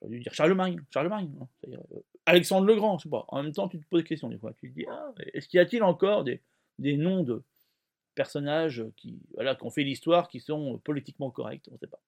J'aurais 0.00 0.14
dû 0.14 0.20
dire 0.20 0.34
Charlemagne, 0.34 0.80
Charlemagne. 0.92 1.30
Euh, 1.68 1.76
Alexandre 2.26 2.66
le 2.66 2.74
Grand, 2.74 2.98
je 2.98 3.04
sais 3.04 3.08
pas. 3.08 3.24
En 3.28 3.42
même 3.42 3.52
temps, 3.52 3.68
tu 3.68 3.78
te 3.78 3.86
poses 3.86 4.02
des 4.02 4.08
questions 4.08 4.28
des 4.28 4.38
fois. 4.38 4.52
Tu 4.60 4.70
te 4.70 4.74
dis, 4.74 4.86
ah, 4.90 5.12
est-ce 5.32 5.48
qu'il 5.48 5.58
y 5.58 5.60
a-t-il 5.60 5.82
encore 5.82 6.24
des, 6.24 6.40
des, 6.78 6.96
noms 6.96 7.22
de 7.22 7.42
personnages 8.14 8.84
qui, 8.96 9.18
voilà, 9.34 9.56
ont 9.62 9.70
fait 9.70 9.84
l'histoire 9.84 10.28
qui 10.28 10.40
sont 10.40 10.78
politiquement 10.84 11.30
corrects? 11.30 11.68
On 11.70 11.74
ne 11.74 11.78
sait 11.78 11.86
pas. 11.86 12.00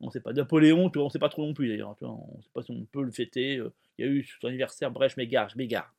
On 0.00 0.10
sait 0.10 0.20
pas. 0.20 0.32
Napoléon, 0.32 0.90
on 0.94 1.04
ne 1.04 1.10
sait 1.10 1.18
pas 1.18 1.28
trop 1.28 1.44
non 1.44 1.54
plus 1.54 1.68
d'ailleurs. 1.68 1.96
On 2.00 2.36
ne 2.36 2.42
sait 2.42 2.50
pas 2.54 2.62
si 2.62 2.70
on 2.70 2.84
peut 2.84 3.02
le 3.02 3.10
fêter. 3.10 3.56
Euh, 3.56 3.72
il 3.98 4.06
y 4.06 4.08
a 4.08 4.10
eu 4.10 4.24
son 4.40 4.46
anniversaire, 4.46 4.90
bref, 4.90 5.14
je 5.16 5.20
m'égare, 5.20 5.48
je 5.48 5.58
m'égare. 5.58 5.92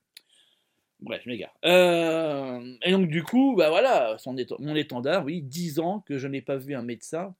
Bref, 1.01 1.21
je 1.23 1.29
m'égare. 1.29 1.55
Euh, 1.65 2.77
et 2.83 2.91
donc, 2.91 3.07
du 3.07 3.23
coup, 3.23 3.55
bah 3.55 3.69
voilà, 3.69 4.17
mon 4.59 4.75
étendard, 4.75 5.23
oui, 5.23 5.41
10 5.41 5.79
ans 5.79 6.01
que 6.01 6.17
je 6.17 6.27
n'ai 6.27 6.41
pas 6.41 6.57
vu 6.57 6.75
un 6.75 6.81
médecin. 6.81 7.35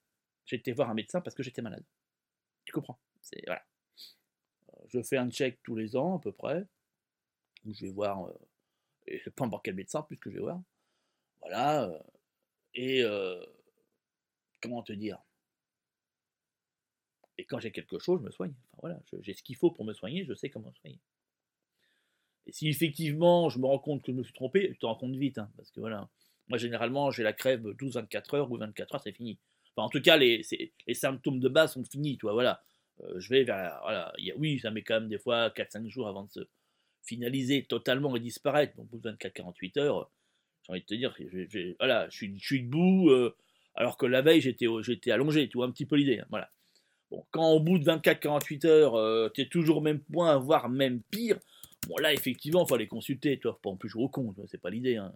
Été 0.52 0.72
voir 0.72 0.90
un 0.90 0.96
médecin 0.96 1.22
parce 1.22 1.36
que 1.36 1.44
j'étais 1.44 1.62
malade. 1.62 1.86
Tu 2.66 2.74
comprends? 2.74 3.00
C'est 3.22 3.44
voilà. 3.46 3.64
Euh, 4.70 4.84
je 4.88 5.02
fais 5.04 5.18
un 5.18 5.30
check 5.30 5.62
tous 5.64 5.76
les 5.76 5.96
ans, 5.96 6.18
à 6.18 6.20
peu 6.20 6.32
près. 6.32 6.66
je 7.66 7.86
vais 7.86 7.92
voir. 7.92 8.26
Euh, 8.26 8.34
et 9.06 9.20
je 9.20 9.30
pas 9.30 9.48
quel 9.64 9.76
médecin, 9.76 10.02
puisque 10.04 10.30
je 10.30 10.36
vais 10.36 10.42
voir. 10.42 10.62
Voilà. 11.42 11.84
Euh, 11.84 12.00
et. 12.74 13.04
comment 14.62 14.82
te 14.82 14.94
dire? 14.94 15.20
Et 17.38 17.46
quand 17.46 17.60
j'ai 17.60 17.72
quelque 17.72 18.00
chose, 18.00 18.20
je 18.20 18.26
me 18.26 18.32
soigne. 18.32 18.54
Enfin, 18.72 18.80
voilà, 18.82 19.00
j'ai 19.22 19.34
ce 19.34 19.44
qu'il 19.44 19.56
faut 19.56 19.72
pour 19.72 19.86
me 19.86 19.94
soigner, 19.94 20.26
je 20.26 20.34
sais 20.34 20.50
comment 20.50 20.70
me 20.70 20.76
soigner. 20.76 21.00
Et 22.50 22.52
si 22.52 22.68
effectivement 22.68 23.50
je 23.50 23.60
me 23.60 23.68
rends 23.68 23.78
compte 23.78 24.02
que 24.02 24.12
je 24.12 24.18
me 24.18 24.24
suis 24.24 24.34
trompé, 24.34 24.72
je 24.74 24.80
te 24.80 24.88
rends 24.88 24.96
compte 24.96 25.16
vite, 25.16 25.38
hein, 25.38 25.52
parce 25.56 25.70
que 25.70 25.80
voilà, 25.80 26.10
moi 26.48 26.58
généralement 26.58 27.12
j'ai 27.12 27.22
la 27.22 27.32
crève 27.32 27.64
12-24 27.64 28.36
heures 28.36 28.52
ou 28.52 28.58
24 28.58 28.96
heures, 28.96 29.02
c'est 29.04 29.12
fini. 29.12 29.38
Enfin, 29.76 29.86
en 29.86 29.90
tout 29.90 30.02
cas, 30.02 30.18
les, 30.18 30.42
symptômes 30.94 31.40
de 31.40 31.48
base 31.48 31.74
sont 31.74 31.84
finis, 31.84 32.18
tu 32.18 32.26
vois, 32.26 32.34
voilà. 32.34 32.62
Euh, 33.04 33.20
je 33.20 33.30
vais 33.30 33.44
vers, 33.44 33.80
voilà, 33.84 34.12
oui, 34.36 34.60
ça 34.60 34.72
met 34.72 34.82
quand 34.82 34.96
même 34.96 35.10
des 35.10 35.20
fois 35.20 35.50
4-5 35.50 35.88
jours 35.90 36.08
avant 36.08 36.24
de 36.24 36.32
se 36.32 36.40
finaliser 37.04 37.66
totalement 37.66 38.16
et 38.16 38.20
disparaître. 38.20 38.76
Donc, 38.76 38.88
au 38.92 38.98
bout 38.98 39.00
de 39.00 39.12
24-48 39.12 39.80
heures, 39.80 40.12
j'ai 40.64 40.72
envie 40.72 40.82
de 40.82 40.86
te 40.86 40.96
dire, 40.96 41.16
voilà, 41.80 42.10
je 42.10 42.16
suis, 42.16 42.40
je 42.40 42.46
suis 42.46 42.64
debout, 42.64 43.12
euh, 43.12 43.36
alors 43.76 43.96
que 43.96 44.08
la 44.08 44.24
veille 44.24 44.42
j'étais, 44.42 44.66
j'étais 44.82 45.12
allongé, 45.12 45.48
tu 45.50 45.58
vois, 45.58 45.68
un 45.68 45.72
petit 45.72 45.86
peu 45.86 45.96
l'idée, 45.96 46.20
hein, 46.20 46.26
voilà. 46.30 46.50
Bon, 47.12 47.26
quand 47.32 47.52
au 47.52 47.60
bout 47.60 47.80
de 47.80 47.86
24-48 47.86 48.68
heures, 48.68 48.96
euh, 48.96 49.30
tu 49.34 49.42
es 49.42 49.46
toujours 49.48 49.78
au 49.78 49.82
même 49.82 50.00
point, 50.00 50.38
voire 50.38 50.68
même 50.70 51.02
pire, 51.10 51.40
bon 51.88 51.98
là, 51.98 52.14
effectivement, 52.14 52.66
il 52.68 52.74
aller 52.74 52.88
consulter, 52.88 53.40
toi, 53.40 53.60
pas 53.62 53.70
en 53.70 53.78
plus 53.78 53.90
jouer 53.90 54.04
au 54.04 54.10
con, 54.10 54.34
c'est 54.48 54.62
pas 54.62 54.70
l'idée. 54.70 54.98
Hein. 54.98 55.14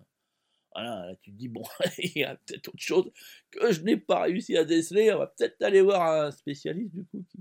Voilà, 0.74 1.06
là, 1.06 1.16
tu 1.22 1.32
te 1.32 1.38
dis, 1.38 1.48
bon, 1.48 1.64
il 2.00 2.18
y 2.18 2.24
a 2.24 2.36
peut-être 2.36 2.70
autre 2.70 2.80
chose 2.80 3.12
que 3.52 3.72
je 3.72 3.82
n'ai 3.82 3.98
pas 3.98 4.22
réussi 4.24 4.58
à 4.58 4.66
déceler, 4.66 5.14
on 5.14 5.20
va 5.20 5.28
peut-être 5.28 5.62
aller 5.62 5.82
voir 5.82 6.26
un 6.26 6.32
spécialiste, 6.32 6.94
du 6.94 7.06
coup, 7.06 7.24
qui... 7.30 7.40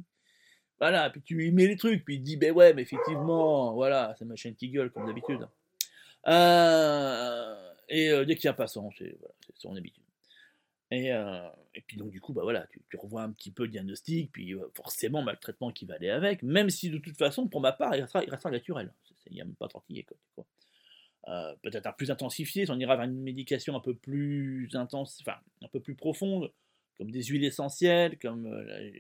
Voilà, 0.79 1.09
puis 1.11 1.23
tu 1.23 1.37
lui 1.37 1.53
mets 1.53 1.69
les 1.69 1.77
trucs, 1.77 2.05
puis 2.05 2.17
il 2.17 2.23
dit, 2.23 2.37
ben 2.37 2.53
ouais, 2.53 2.75
mais 2.75 2.83
effectivement, 2.83 3.73
voilà, 3.73 4.15
c'est 4.19 4.25
ma 4.25 4.35
chaîne 4.35 4.57
qui 4.57 4.69
gueule, 4.69 4.91
comme 4.91 5.07
d'habitude. 5.07 5.47
Euh, 6.27 7.73
et 7.89 8.11
euh, 8.11 8.25
dès 8.25 8.35
qu'il 8.35 8.47
y 8.47 8.49
a 8.49 8.53
passant, 8.53 8.91
c'est 8.99 9.17
son 9.59 9.77
habitude. 9.77 10.03
Et, 10.93 11.11
euh, 11.11 11.49
et, 11.75 11.81
puis 11.81 11.97
donc 11.97 12.11
du 12.11 12.21
coup, 12.21 12.35
bah 12.35 12.43
voilà, 12.43 12.67
tu, 12.91 12.97
revois 12.99 13.23
un 13.23 13.33
petit 13.33 13.51
peu 13.51 13.63
le 13.63 13.71
diagnostic, 13.71 14.31
puis 14.31 14.55
forcément 14.75 15.23
bah, 15.23 15.33
le 15.33 15.39
traitement 15.39 15.73
qui 15.73 15.87
va 15.87 15.95
aller 15.95 16.11
avec, 16.11 16.43
même 16.43 16.69
si 16.69 16.91
de 16.91 16.99
toute 16.99 17.17
façon, 17.17 17.49
pour 17.49 17.63
ma 17.63 17.73
part, 17.73 17.97
il 17.97 18.03
restera, 18.03 18.51
naturel. 18.51 18.93
Il 19.27 19.33
n'y 19.33 19.41
a 19.41 19.45
même 19.45 19.55
pas 19.55 19.69
tortillé. 19.69 20.05
Quoi. 20.05 20.45
Euh, 21.29 21.55
peut-être 21.63 21.87
un 21.87 21.93
plus 21.93 22.11
intensifié, 22.11 22.67
on 22.69 22.79
ira 22.79 22.97
vers 22.97 23.07
une 23.07 23.23
médication 23.23 23.75
un 23.75 23.81
peu 23.81 23.95
plus 23.95 24.69
intense, 24.75 25.19
enfin 25.23 25.39
un 25.63 25.69
peu 25.69 25.81
plus 25.81 25.95
profonde, 25.95 26.53
comme 26.99 27.11
des 27.11 27.23
huiles 27.23 27.45
essentielles, 27.45 28.19
comme 28.19 28.53
la 28.53 28.75
euh, 28.75 28.91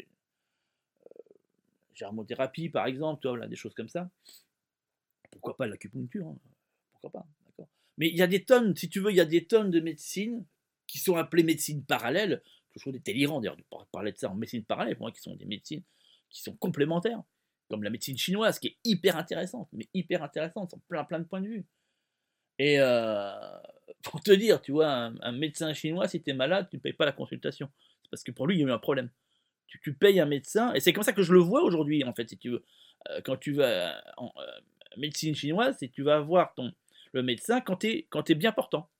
germothérapie 1.92 2.70
par 2.70 2.86
exemple, 2.86 3.28
des 3.48 3.56
choses 3.56 3.74
comme 3.74 3.90
ça. 3.90 4.08
Pourquoi 5.30 5.58
pas 5.58 5.66
l'acupuncture 5.66 6.26
hein 6.26 6.38
Pourquoi 6.92 7.10
pas 7.10 7.26
Mais 7.98 8.08
il 8.08 8.16
y 8.16 8.22
a 8.22 8.26
des 8.26 8.44
tonnes, 8.44 8.74
si 8.76 8.88
tu 8.88 9.00
veux, 9.00 9.10
il 9.10 9.16
y 9.16 9.20
a 9.20 9.26
des 9.26 9.44
tonnes 9.44 9.70
de 9.70 9.80
médecines 9.80 10.46
qui 10.92 10.98
sont 10.98 11.16
appelées 11.16 11.42
médecines 11.42 11.82
parallèles, 11.82 12.42
je 12.74 12.80
trouve 12.80 12.98
délirant 12.98 13.40
d'ailleurs 13.40 13.56
de 13.56 13.64
parler 13.90 14.12
de 14.12 14.18
ça 14.18 14.28
en 14.28 14.34
médecine 14.34 14.62
parallèle, 14.62 14.94
pour 14.94 15.04
moi, 15.04 15.10
qui 15.10 15.22
sont 15.22 15.34
des 15.34 15.46
médecines 15.46 15.82
qui 16.28 16.42
sont 16.42 16.54
complémentaires, 16.54 17.22
comme 17.70 17.82
la 17.82 17.88
médecine 17.88 18.18
chinoise, 18.18 18.58
qui 18.58 18.68
est 18.68 18.76
hyper 18.84 19.16
intéressante, 19.16 19.70
mais 19.72 19.88
hyper 19.94 20.22
intéressante, 20.22 20.68
sur 20.68 20.80
plein 20.80 21.04
plein 21.04 21.18
de 21.18 21.24
points 21.24 21.40
de 21.40 21.48
vue. 21.48 21.66
Et 22.58 22.78
euh, 22.78 23.32
pour 24.02 24.20
te 24.20 24.32
dire, 24.32 24.60
tu 24.60 24.72
vois, 24.72 25.12
un, 25.18 25.32
médecin 25.32 25.72
chinois, 25.72 26.08
si 26.08 26.22
tu 26.22 26.28
es 26.28 26.34
malade, 26.34 26.68
tu 26.70 26.76
ne 26.76 26.82
payes 26.82 26.92
pas 26.92 27.06
la 27.06 27.12
consultation. 27.12 27.70
C'est 28.02 28.10
parce 28.10 28.22
que 28.22 28.32
pour 28.32 28.46
lui, 28.46 28.56
il 28.56 28.60
y 28.60 28.64
a 28.64 28.66
eu 28.66 28.70
un 28.70 28.78
problème. 28.78 29.08
Tu, 29.66 29.94
payes 29.94 30.20
un 30.20 30.26
médecin, 30.26 30.74
et 30.74 30.80
c'est 30.80 30.92
comme 30.92 31.04
ça 31.04 31.14
que 31.14 31.22
je 31.22 31.32
le 31.32 31.38
vois 31.38 31.62
aujourd'hui, 31.62 32.04
en 32.04 32.12
fait, 32.12 32.28
si 32.28 32.36
tu 32.36 32.50
veux. 32.50 32.64
Euh, 33.08 33.22
quand 33.24 33.38
tu 33.38 33.52
vas 33.52 34.02
en 34.18 34.30
euh, 34.36 34.60
médecine 34.98 35.34
chinoise, 35.34 35.76
c'est 35.80 35.88
tu 35.88 36.02
vas 36.02 36.20
voir 36.20 36.52
ton, 36.54 36.70
le 37.12 37.22
médecin 37.22 37.62
quand 37.62 37.76
tu 37.76 38.06
quand 38.10 38.28
es 38.28 38.34
bien 38.34 38.52
portant. 38.52 38.90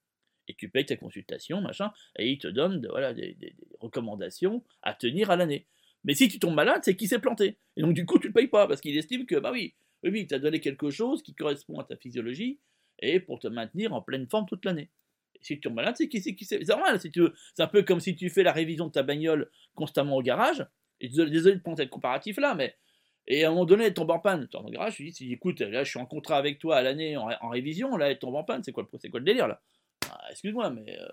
Et 0.47 0.55
tu 0.55 0.69
payes 0.69 0.85
ta 0.85 0.95
consultation, 0.95 1.61
machin, 1.61 1.91
et 2.17 2.29
il 2.29 2.37
te 2.37 2.47
donne 2.47 2.85
voilà, 2.89 3.13
des, 3.13 3.35
recommandations 3.79 4.63
à 4.81 4.93
tenir 4.93 5.31
à 5.31 5.35
l'année. 5.35 5.67
Mais 6.03 6.15
si 6.15 6.27
tu 6.27 6.39
tombes 6.39 6.55
malade, 6.55 6.81
c'est 6.83 6.95
qu'il 6.95 7.07
s'est 7.07 7.19
planté. 7.19 7.57
Et 7.77 7.81
donc, 7.81 7.93
du 7.93 8.05
coup, 8.05 8.19
tu 8.19 8.27
ne 8.27 8.33
payes 8.33 8.47
pas, 8.47 8.67
parce 8.67 8.81
qu'il 8.81 8.97
estime 8.97 9.25
que, 9.25 9.35
bah 9.35 9.51
oui, 9.53 9.73
oui, 10.03 10.09
oui, 10.11 10.25
donné 10.25 10.59
quelque 10.59 10.89
chose 10.89 11.23
qui 11.23 11.33
correspond 11.33 11.79
à 11.79 11.85
ta 11.85 11.95
physiologie, 11.95 12.59
et 12.99 13.19
pour 13.19 13.39
te 13.39 13.47
maintenir 13.47 13.93
en 13.93 14.01
pleine 14.01 14.27
forme 14.27 14.45
toute 14.47 14.65
l'année. 14.65 14.89
Si 15.41 15.59
tu 15.59 15.67
es 15.67 15.71
malade, 15.71 15.95
c'est 15.97 16.07
qui 16.07 16.21
c'est 16.21 16.35
qui 16.35 16.45
c'est 16.45 16.65
normal. 16.67 16.99
Si 16.99 17.11
tu 17.11 17.21
c'est 17.55 17.63
un 17.63 17.67
peu 17.67 17.83
comme 17.83 17.99
si 17.99 18.15
tu 18.15 18.29
fais 18.29 18.43
la 18.43 18.53
révision 18.53 18.87
de 18.87 18.91
ta 18.91 19.03
bagnole 19.03 19.49
constamment 19.75 20.17
au 20.17 20.21
garage. 20.21 20.65
Et 21.01 21.09
désolé, 21.09 21.55
de 21.55 21.59
prendre 21.59 21.77
cette 21.77 21.89
comparatif 21.89 22.37
là, 22.37 22.55
mais 22.55 22.75
et 23.27 23.45
à 23.45 23.47
un 23.47 23.51
moment 23.51 23.65
donné, 23.65 23.85
elle 23.85 23.93
tombe 23.93 24.11
en 24.11 24.19
panne. 24.19 24.47
Tu 24.49 24.57
le 24.57 24.69
garage, 24.69 24.97
tu 24.97 25.09
dis, 25.09 25.33
écoute, 25.33 25.61
là, 25.61 25.83
je 25.83 25.89
suis 25.89 25.99
en 25.99 26.05
contrat 26.05 26.37
avec 26.37 26.59
toi 26.59 26.77
à 26.77 26.81
l'année 26.81 27.15
en, 27.15 27.49
révision, 27.49 27.95
là, 27.95 28.11
elle 28.11 28.19
tombe 28.19 28.35
en 28.35 28.43
panne. 28.43 28.63
C'est 28.63 28.71
quoi, 28.71 28.85
quoi 28.85 28.99
le 29.01 29.21
délire 29.21 29.47
là? 29.47 29.61
Ah, 30.09 30.27
Excuse-moi, 30.31 30.69
mais 30.69 30.99
euh, 30.99 31.07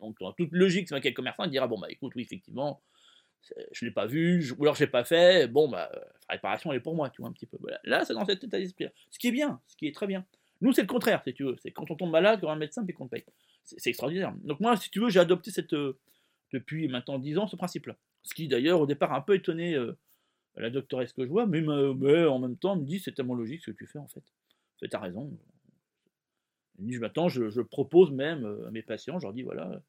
donc 0.00 0.18
dans 0.20 0.32
toute 0.32 0.52
logique, 0.52 0.88
c'est 0.88 1.00
quel 1.00 1.14
commerçant 1.14 1.44
il 1.44 1.50
dira, 1.50 1.66
bon 1.66 1.78
bah 1.78 1.88
écoute, 1.90 2.12
oui, 2.14 2.22
effectivement, 2.22 2.82
je 3.72 3.84
l'ai 3.84 3.90
pas 3.90 4.06
vu, 4.06 4.52
ou 4.58 4.62
alors 4.62 4.74
je 4.74 4.84
l'ai 4.84 4.90
pas 4.90 5.04
fait. 5.04 5.48
Bon 5.48 5.68
bah, 5.68 5.90
la 5.92 6.34
réparation 6.34 6.72
elle 6.72 6.78
est 6.78 6.82
pour 6.82 6.94
moi, 6.94 7.10
tu 7.10 7.22
vois 7.22 7.30
un 7.30 7.32
petit 7.32 7.46
peu. 7.46 7.58
Là, 7.84 8.04
c'est 8.04 8.14
dans 8.14 8.24
cet 8.24 8.44
état 8.44 8.58
d'esprit. 8.58 8.86
Ce 9.10 9.18
qui 9.18 9.28
est 9.28 9.32
bien, 9.32 9.60
ce 9.66 9.76
qui 9.76 9.86
est 9.86 9.94
très 9.94 10.06
bien. 10.06 10.24
Nous, 10.60 10.72
c'est 10.72 10.82
le 10.82 10.86
contraire, 10.86 11.22
si 11.24 11.32
tu 11.32 11.44
veux. 11.44 11.56
C'est 11.58 11.70
quand 11.70 11.90
on 11.90 11.96
tombe 11.96 12.10
malade, 12.10 12.40
qu'on 12.40 12.48
a 12.48 12.52
un 12.52 12.56
médecin, 12.56 12.84
puis 12.84 12.94
qu'on 12.94 13.08
paye. 13.08 13.24
C'est 13.64 13.90
extraordinaire. 13.90 14.34
Donc 14.44 14.60
moi, 14.60 14.76
si 14.76 14.90
tu 14.90 15.00
veux, 15.00 15.08
j'ai 15.08 15.20
adopté 15.20 15.50
cette, 15.50 15.72
euh, 15.72 15.98
depuis 16.52 16.88
maintenant 16.88 17.18
10 17.18 17.38
ans 17.38 17.46
ce 17.46 17.56
principe-là. 17.56 17.96
Ce 18.22 18.34
qui, 18.34 18.48
d'ailleurs, 18.48 18.80
au 18.80 18.86
départ, 18.86 19.12
a 19.12 19.16
un 19.16 19.22
peu 19.22 19.34
étonné 19.34 19.74
euh, 19.74 19.96
la 20.56 20.70
doctoresse 20.70 21.12
que 21.12 21.24
je 21.24 21.30
vois, 21.30 21.46
mais, 21.46 21.66
en 21.66 22.38
même 22.38 22.56
temps, 22.56 22.76
me 22.76 22.84
dit, 22.84 22.98
c'est 22.98 23.12
tellement 23.12 23.34
logique 23.34 23.62
ce 23.62 23.70
que 23.70 23.76
tu 23.76 23.86
fais, 23.86 23.98
en 23.98 24.08
fait. 24.08 24.22
Tu 24.78 24.88
as 24.92 24.98
raison. 24.98 25.30
Et 26.88 26.98
maintenant, 26.98 27.28
je, 27.28 27.50
je, 27.50 27.60
propose 27.60 28.10
même 28.10 28.44
euh, 28.44 28.68
à 28.68 28.70
mes 28.70 28.82
patients, 28.82 29.18
je 29.18 29.26
leur 29.26 29.34
dis, 29.34 29.42
voilà, 29.42 29.82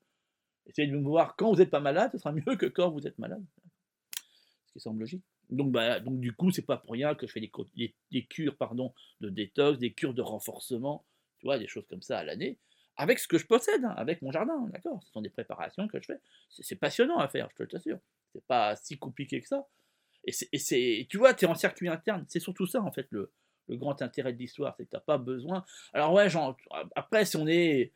essayez 0.65 0.87
de 0.87 0.95
me 0.95 1.03
voir 1.03 1.35
quand 1.35 1.51
vous 1.51 1.57
n'êtes 1.57 1.69
pas 1.69 1.79
malade, 1.79 2.11
ce 2.11 2.17
sera 2.17 2.31
mieux 2.31 2.55
que 2.55 2.65
quand 2.65 2.89
vous 2.89 3.07
êtes 3.07 3.17
malade. 3.19 3.43
Ce 4.67 4.73
qui 4.73 4.79
semble 4.79 4.99
logique. 5.01 5.23
Donc, 5.49 5.71
bah, 5.71 5.99
donc 5.99 6.19
du 6.19 6.33
coup, 6.33 6.51
c'est 6.51 6.65
pas 6.65 6.77
pour 6.77 6.93
rien 6.93 7.13
que 7.13 7.27
je 7.27 7.31
fais 7.33 7.41
des, 7.41 7.95
des, 8.11 8.25
cures 8.25 8.55
pardon, 8.55 8.93
de 9.19 9.29
détox, 9.29 9.79
des 9.79 9.93
cures 9.93 10.13
de 10.13 10.21
renforcement, 10.21 11.05
tu 11.39 11.45
vois, 11.45 11.59
des 11.59 11.67
choses 11.67 11.85
comme 11.87 12.01
ça 12.01 12.19
à 12.19 12.23
l'année, 12.23 12.57
avec 12.95 13.19
ce 13.19 13.27
que 13.27 13.37
je 13.37 13.45
possède, 13.45 13.83
hein, 13.83 13.93
avec 13.97 14.21
mon 14.21 14.31
jardin, 14.31 14.67
d'accord 14.71 15.01
Ce 15.03 15.11
sont 15.11 15.21
des 15.21 15.29
préparations 15.29 15.87
que 15.87 15.99
je 15.99 16.05
fais. 16.05 16.19
C'est 16.49 16.75
passionnant 16.75 17.17
à 17.17 17.27
faire, 17.27 17.49
je 17.57 17.65
te 17.65 17.73
l'assure. 17.73 17.99
C'est 18.31 18.45
pas 18.45 18.75
si 18.77 18.97
compliqué 18.97 19.41
que 19.41 19.47
ça. 19.47 19.67
Et, 20.23 20.31
c'est, 20.31 21.07
tu 21.09 21.17
vois, 21.17 21.33
tu 21.33 21.45
es 21.45 21.47
en 21.47 21.55
circuit 21.55 21.89
interne. 21.89 22.25
C'est 22.29 22.39
surtout 22.39 22.67
ça, 22.67 22.81
en 22.81 22.91
fait, 22.91 23.07
le, 23.09 23.33
le 23.71 23.77
grand 23.77 24.01
intérêt 24.01 24.33
de 24.33 24.37
l'histoire. 24.37 24.75
C'est 24.77 24.85
que 24.85 24.89
tu 24.89 24.95
n'as 24.95 25.01
pas 25.01 25.17
besoin. 25.17 25.63
Alors, 25.93 26.13
ouais, 26.13 26.29
genre, 26.29 26.55
après, 26.95 27.25
si 27.25 27.37
on 27.37 27.47
est 27.47 27.91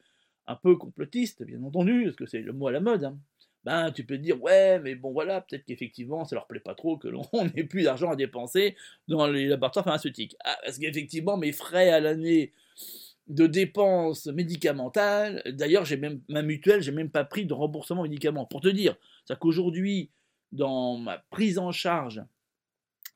un 0.47 0.55
peu 0.55 0.75
complotiste, 0.75 1.43
bien 1.43 1.61
entendu, 1.63 2.05
parce 2.05 2.15
que 2.15 2.25
c'est 2.25 2.41
le 2.41 2.53
mot 2.53 2.67
à 2.67 2.71
la 2.71 2.79
mode, 2.79 3.03
hein, 3.03 3.17
ben 3.65 3.91
tu 3.91 4.05
peux 4.05 4.15
te 4.15 4.21
dire 4.21 4.39
ouais 4.43 4.79
mais 4.79 4.93
bon 4.93 5.11
voilà 5.11 5.41
peut-être 5.41 5.65
qu'effectivement 5.65 6.23
ça 6.23 6.35
leur 6.35 6.45
plaît 6.45 6.59
pas 6.59 6.75
trop 6.75 6.97
que 6.97 7.07
l'on 7.07 7.23
n'ait 7.55 7.63
plus 7.63 7.81
d'argent 7.81 8.11
à 8.11 8.15
dépenser 8.15 8.75
dans 9.07 9.25
les 9.25 9.47
laboratoires 9.47 9.83
pharmaceutiques 9.83 10.35
ah, 10.45 10.55
parce 10.63 10.77
qu'effectivement 10.77 11.35
mes 11.35 11.51
frais 11.51 11.89
à 11.89 11.99
l'année 11.99 12.53
de 13.27 13.47
dépenses 13.47 14.27
médicamentales 14.27 15.41
d'ailleurs 15.47 15.83
j'ai 15.83 15.97
même 15.97 16.21
ma 16.29 16.43
mutuelle 16.43 16.83
j'ai 16.83 16.91
même 16.91 17.09
pas 17.09 17.23
pris 17.23 17.47
de 17.47 17.55
remboursement 17.55 18.03
médicaments 18.03 18.45
pour 18.45 18.61
te 18.61 18.67
dire 18.67 18.95
c'est 19.25 19.39
qu'aujourd'hui 19.39 20.11
dans 20.51 20.97
ma 20.97 21.17
prise 21.31 21.57
en 21.57 21.71
charge 21.71 22.21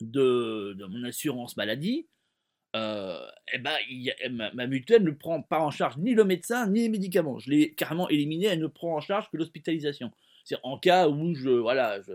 de, 0.01 0.73
de 0.77 0.85
mon 0.85 1.03
assurance 1.03 1.57
maladie 1.57 2.07
euh, 2.75 3.27
eh 3.51 3.57
ben, 3.57 3.77
ma, 4.53 4.67
mutuelle 4.67 5.03
ne 5.03 5.11
prend 5.11 5.41
pas 5.41 5.59
en 5.59 5.71
charge 5.71 5.97
ni 5.97 6.13
le 6.13 6.23
médecin 6.23 6.67
ni 6.67 6.81
les 6.81 6.89
médicaments. 6.89 7.39
Je 7.39 7.49
l'ai 7.49 7.73
carrément 7.73 8.07
éliminé, 8.09 8.45
elle 8.45 8.59
ne 8.59 8.67
prend 8.67 8.95
en 8.95 9.01
charge 9.01 9.29
que 9.31 9.37
l'hospitalisation. 9.37 10.11
C'est 10.43 10.57
en 10.63 10.77
cas 10.77 11.07
où 11.09 11.33
je, 11.33 11.49
voilà, 11.49 12.01
je, 12.01 12.13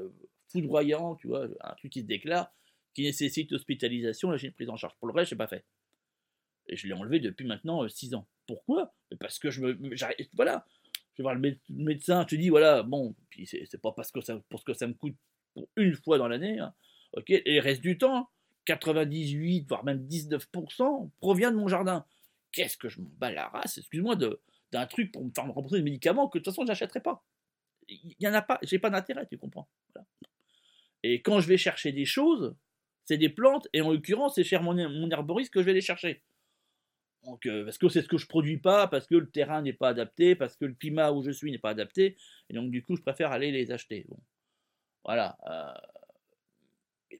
foudroyant, 0.48 1.16
tu 1.16 1.28
vois, 1.28 1.48
un 1.60 1.74
truc 1.74 1.92
qui 1.92 2.00
se 2.00 2.06
déclare, 2.06 2.52
qui 2.94 3.02
nécessite 3.02 3.52
hospitalisation, 3.52 4.30
là 4.30 4.36
j'ai 4.36 4.46
une 4.46 4.52
prise 4.52 4.70
en 4.70 4.76
charge. 4.76 4.94
Pour 4.98 5.08
le 5.08 5.14
reste, 5.14 5.30
je 5.30 5.34
n'ai 5.34 5.38
pas 5.38 5.48
fait. 5.48 5.64
Et 6.68 6.76
je 6.76 6.86
l'ai 6.86 6.94
enlevé 6.94 7.18
depuis 7.18 7.46
maintenant 7.46 7.86
6 7.86 8.14
euh, 8.14 8.18
ans. 8.18 8.28
Pourquoi? 8.46 8.94
Parce 9.20 9.38
que 9.38 9.50
je 9.50 9.60
me. 9.60 9.78
Voilà. 10.34 10.66
Je 11.14 11.22
vais 11.22 11.24
voir 11.24 11.34
le, 11.34 11.56
médecin, 11.68 12.24
te 12.24 12.34
dis, 12.34 12.48
voilà, 12.48 12.82
bon, 12.82 13.14
puis 13.30 13.46
c'est 13.46 13.80
pas 13.80 13.92
parce 13.92 14.10
que 14.10 14.20
ça, 14.20 14.40
que 14.66 14.74
ça 14.74 14.88
me 14.88 14.94
coûte 14.94 15.14
pour 15.54 15.68
une 15.76 15.94
fois 15.94 16.18
dans 16.18 16.26
l'année, 16.26 16.58
hein, 16.58 16.74
ok, 17.12 17.30
et 17.30 17.60
reste 17.60 17.82
du 17.82 17.98
temps, 17.98 18.28
98, 18.64 19.66
voire 19.68 19.84
même 19.84 20.06
19% 20.06 21.10
provient 21.20 21.50
de 21.50 21.56
mon 21.56 21.68
jardin. 21.68 22.04
Qu'est-ce 22.52 22.76
que 22.76 22.88
je 22.88 23.00
m'en 23.00 23.10
bats 23.18 23.32
la 23.32 23.48
race, 23.48 23.78
excuse-moi, 23.78 24.16
d'un 24.16 24.86
truc 24.86 25.12
pour 25.12 25.24
me 25.24 25.30
faire 25.34 25.44
rembourser 25.52 25.78
des 25.78 25.82
médicaments 25.82 26.28
que 26.28 26.38
de 26.38 26.44
toute 26.44 26.52
façon, 26.52 26.62
je 26.62 26.68
n'achèterai 26.68 27.00
pas 27.00 27.24
il 27.88 28.14
y 28.20 28.28
en 28.28 28.34
a 28.34 28.42
pas, 28.42 28.58
j'ai 28.62 28.78
pas 28.78 28.90
d'intérêt, 28.90 29.26
tu 29.26 29.38
comprends. 29.38 29.68
Et 31.02 31.20
quand 31.22 31.40
je 31.40 31.48
vais 31.48 31.56
chercher 31.56 31.92
des 31.92 32.04
choses, 32.04 32.54
c'est 33.04 33.18
des 33.18 33.28
plantes, 33.28 33.68
et 33.72 33.80
en 33.80 33.92
l'occurrence, 33.92 34.36
c'est 34.36 34.44
cher 34.44 34.62
mon, 34.62 34.74
mon 34.74 35.10
herboriste 35.10 35.52
que 35.52 35.60
je 35.60 35.66
vais 35.66 35.74
les 35.74 35.80
chercher. 35.80 36.22
Donc, 37.24 37.46
euh, 37.46 37.64
parce 37.64 37.78
que 37.78 37.88
c'est 37.88 38.02
ce 38.02 38.08
que 38.08 38.18
je 38.18 38.26
produis 38.26 38.58
pas, 38.58 38.86
parce 38.86 39.06
que 39.06 39.14
le 39.14 39.30
terrain 39.30 39.62
n'est 39.62 39.72
pas 39.72 39.88
adapté, 39.88 40.34
parce 40.34 40.56
que 40.56 40.64
le 40.64 40.74
climat 40.74 41.12
où 41.12 41.22
je 41.22 41.30
suis 41.30 41.50
n'est 41.50 41.58
pas 41.58 41.70
adapté, 41.70 42.16
et 42.48 42.54
donc 42.54 42.70
du 42.70 42.82
coup, 42.82 42.96
je 42.96 43.02
préfère 43.02 43.32
aller 43.32 43.50
les 43.50 43.70
acheter. 43.70 44.06
Bon. 44.08 44.18
Voilà. 45.04 45.36
Et 45.42 45.93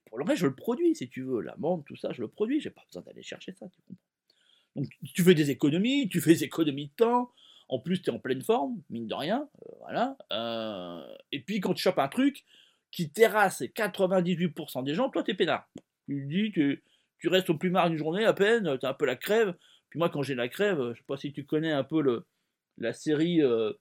pour 0.05 0.17
le 0.17 0.25
reste, 0.25 0.41
je 0.41 0.47
le 0.47 0.55
produis, 0.55 0.95
si 0.95 1.09
tu 1.09 1.23
veux. 1.23 1.41
La 1.41 1.55
menthe, 1.57 1.85
tout 1.85 1.95
ça, 1.95 2.11
je 2.11 2.21
le 2.21 2.27
produis. 2.27 2.59
J'ai 2.59 2.69
pas 2.69 2.83
besoin 2.85 3.01
d'aller 3.03 3.23
chercher 3.23 3.53
ça, 3.53 3.67
tu 3.69 3.81
comprends. 3.81 4.03
Donc, 4.75 4.89
tu 5.13 5.23
fais 5.23 5.35
des 5.35 5.51
économies, 5.51 6.09
tu 6.09 6.19
fais 6.19 6.31
des 6.31 6.43
économies 6.43 6.87
de 6.87 6.93
temps, 6.95 7.31
en 7.69 7.79
plus, 7.79 8.01
tu 8.01 8.09
es 8.09 8.13
en 8.13 8.19
pleine 8.19 8.41
forme, 8.41 8.81
mine 8.89 9.07
de 9.07 9.13
rien. 9.13 9.47
Euh, 9.65 9.71
voilà. 9.79 10.17
Euh, 10.31 11.01
et 11.31 11.39
puis, 11.39 11.59
quand 11.59 11.73
tu 11.73 11.81
chopes 11.81 11.99
un 11.99 12.07
truc 12.07 12.43
qui 12.91 13.09
terrasse 13.09 13.61
98% 13.61 14.83
des 14.83 14.93
gens, 14.93 15.09
toi, 15.09 15.23
tu 15.23 15.31
es 15.31 15.33
peinard. 15.33 15.67
Tu 16.07 16.25
dis, 16.25 16.51
tu, 16.51 16.83
tu 17.19 17.27
restes 17.27 17.49
au 17.49 17.57
plus 17.57 17.69
marre 17.69 17.87
une 17.87 17.97
journée 17.97 18.25
à 18.25 18.33
peine, 18.33 18.77
tu 18.79 18.85
as 18.85 18.89
un 18.89 18.93
peu 18.93 19.05
la 19.05 19.15
crève. 19.15 19.55
Puis 19.89 19.97
moi, 19.97 20.09
quand 20.09 20.21
j'ai 20.21 20.35
la 20.35 20.47
crève, 20.49 20.91
je 20.93 20.97
sais 20.97 21.05
pas 21.07 21.17
si 21.17 21.31
tu 21.31 21.45
connais 21.45 21.71
un 21.71 21.83
peu 21.83 22.01
le, 22.01 22.25
la 22.77 22.93
série 22.93 23.41
euh, 23.41 23.73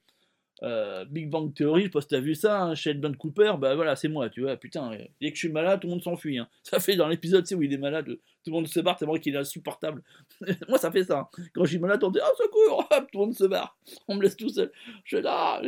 euh, 0.62 1.04
Big 1.06 1.28
Bang 1.28 1.52
Theory, 1.52 1.82
je 1.82 1.86
sais 1.86 1.90
pas 1.90 2.00
si 2.00 2.08
t'as 2.08 2.20
vu 2.20 2.34
ça, 2.34 2.62
hein, 2.62 2.74
Sheldon 2.74 3.12
Cooper, 3.14 3.54
bah 3.58 3.74
voilà, 3.74 3.96
c'est 3.96 4.08
moi, 4.08 4.30
tu 4.30 4.42
vois, 4.42 4.56
putain, 4.56 4.90
dès 5.20 5.30
que 5.30 5.34
je 5.34 5.40
suis 5.40 5.48
malade, 5.48 5.80
tout 5.80 5.88
le 5.88 5.92
monde 5.92 6.02
s'enfuit. 6.02 6.38
Hein. 6.38 6.48
Ça 6.62 6.78
fait 6.78 6.96
dans 6.96 7.08
l'épisode, 7.08 7.46
sais, 7.46 7.54
où 7.54 7.62
il 7.62 7.72
est 7.72 7.78
malade, 7.78 8.06
tout 8.06 8.50
le 8.50 8.52
monde 8.52 8.68
se 8.68 8.80
barre, 8.80 8.98
c'est 8.98 9.06
vrai 9.06 9.20
qu'il 9.20 9.34
est 9.34 9.38
insupportable. 9.38 10.02
moi, 10.68 10.78
ça 10.78 10.92
fait 10.92 11.04
ça. 11.04 11.20
Hein. 11.20 11.28
Quand 11.54 11.64
je 11.64 11.70
suis 11.70 11.78
malade, 11.78 12.04
on 12.04 12.10
dit, 12.10 12.18
ah, 12.22 12.28
oh, 12.30 12.42
secours, 12.42 12.88
tout 13.12 13.18
le 13.18 13.18
monde 13.18 13.34
se 13.34 13.44
barre, 13.44 13.76
on 14.06 14.16
me 14.16 14.22
laisse 14.22 14.36
tout 14.36 14.50
seul. 14.50 14.70
Je 15.04 15.16
suis 15.16 15.24
là. 15.24 15.62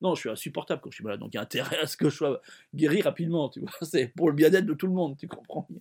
Non, 0.00 0.16
je 0.16 0.20
suis 0.20 0.30
insupportable 0.30 0.80
quand 0.82 0.90
je 0.90 0.96
suis 0.96 1.04
malade, 1.04 1.20
donc 1.20 1.32
il 1.32 1.36
y 1.36 1.38
a 1.38 1.42
intérêt 1.42 1.78
à 1.78 1.86
ce 1.86 1.96
que 1.96 2.10
je 2.10 2.16
sois 2.16 2.40
guéri 2.74 3.02
rapidement, 3.02 3.48
tu 3.48 3.60
vois. 3.60 3.70
C'est 3.82 4.08
pour 4.08 4.28
le 4.28 4.34
bien-être 4.34 4.66
de 4.66 4.74
tout 4.74 4.88
le 4.88 4.92
monde, 4.92 5.16
tu 5.16 5.28
comprends 5.28 5.66
bien. 5.70 5.80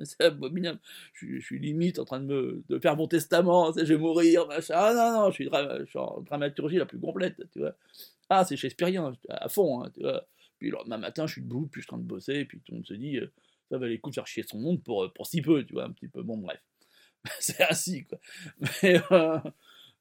C'est 0.04 0.22
abominable. 0.24 0.80
Je, 1.12 1.40
suis 1.40 1.58
limite 1.58 1.98
en 1.98 2.04
train 2.04 2.20
de 2.20 2.26
me 2.26 2.62
de 2.68 2.78
faire 2.78 2.96
mon 2.96 3.06
testament, 3.06 3.72
je 3.72 3.82
vais 3.82 3.96
mourir, 3.96 4.46
machin. 4.46 4.74
Ah 4.76 4.94
non, 4.94 5.24
non, 5.24 5.30
je 5.30 5.34
suis, 5.34 5.98
en 5.98 6.20
dramaturgie 6.22 6.76
la 6.76 6.86
plus 6.86 7.00
complète, 7.00 7.36
tu 7.52 7.60
vois. 7.60 7.76
Ah, 8.28 8.44
c'est 8.44 8.56
Shakespearean, 8.56 9.12
à 9.28 9.48
fond, 9.48 9.82
hein, 9.82 9.90
tu 9.94 10.00
vois. 10.00 10.26
Puis 10.58 10.70
le 10.70 10.96
matin, 10.98 11.26
je 11.26 11.32
suis 11.32 11.42
debout, 11.42 11.66
puis 11.66 11.80
je 11.80 11.86
suis 11.86 11.94
en 11.94 11.96
train 11.96 12.02
de 12.02 12.08
bosser, 12.08 12.34
et 12.34 12.44
puis 12.44 12.58
tout 12.60 12.72
le 12.72 12.76
monde 12.76 12.86
se 12.86 12.94
dit, 12.94 13.16
euh, 13.16 13.32
ça 13.70 13.78
va 13.78 13.88
les 13.88 13.98
coups 13.98 14.14
de 14.14 14.20
faire 14.20 14.26
chier 14.26 14.42
son 14.42 14.58
monde 14.58 14.82
pour, 14.84 15.04
euh, 15.04 15.08
pour 15.08 15.26
si 15.26 15.40
peu, 15.40 15.64
tu 15.64 15.72
vois, 15.72 15.84
un 15.84 15.90
petit 15.90 16.08
peu. 16.08 16.22
Bon, 16.22 16.36
bref. 16.36 16.62
c'est 17.40 17.62
ainsi, 17.62 18.04
quoi. 18.04 18.18
Mais 18.82 19.00
euh, 19.10 19.38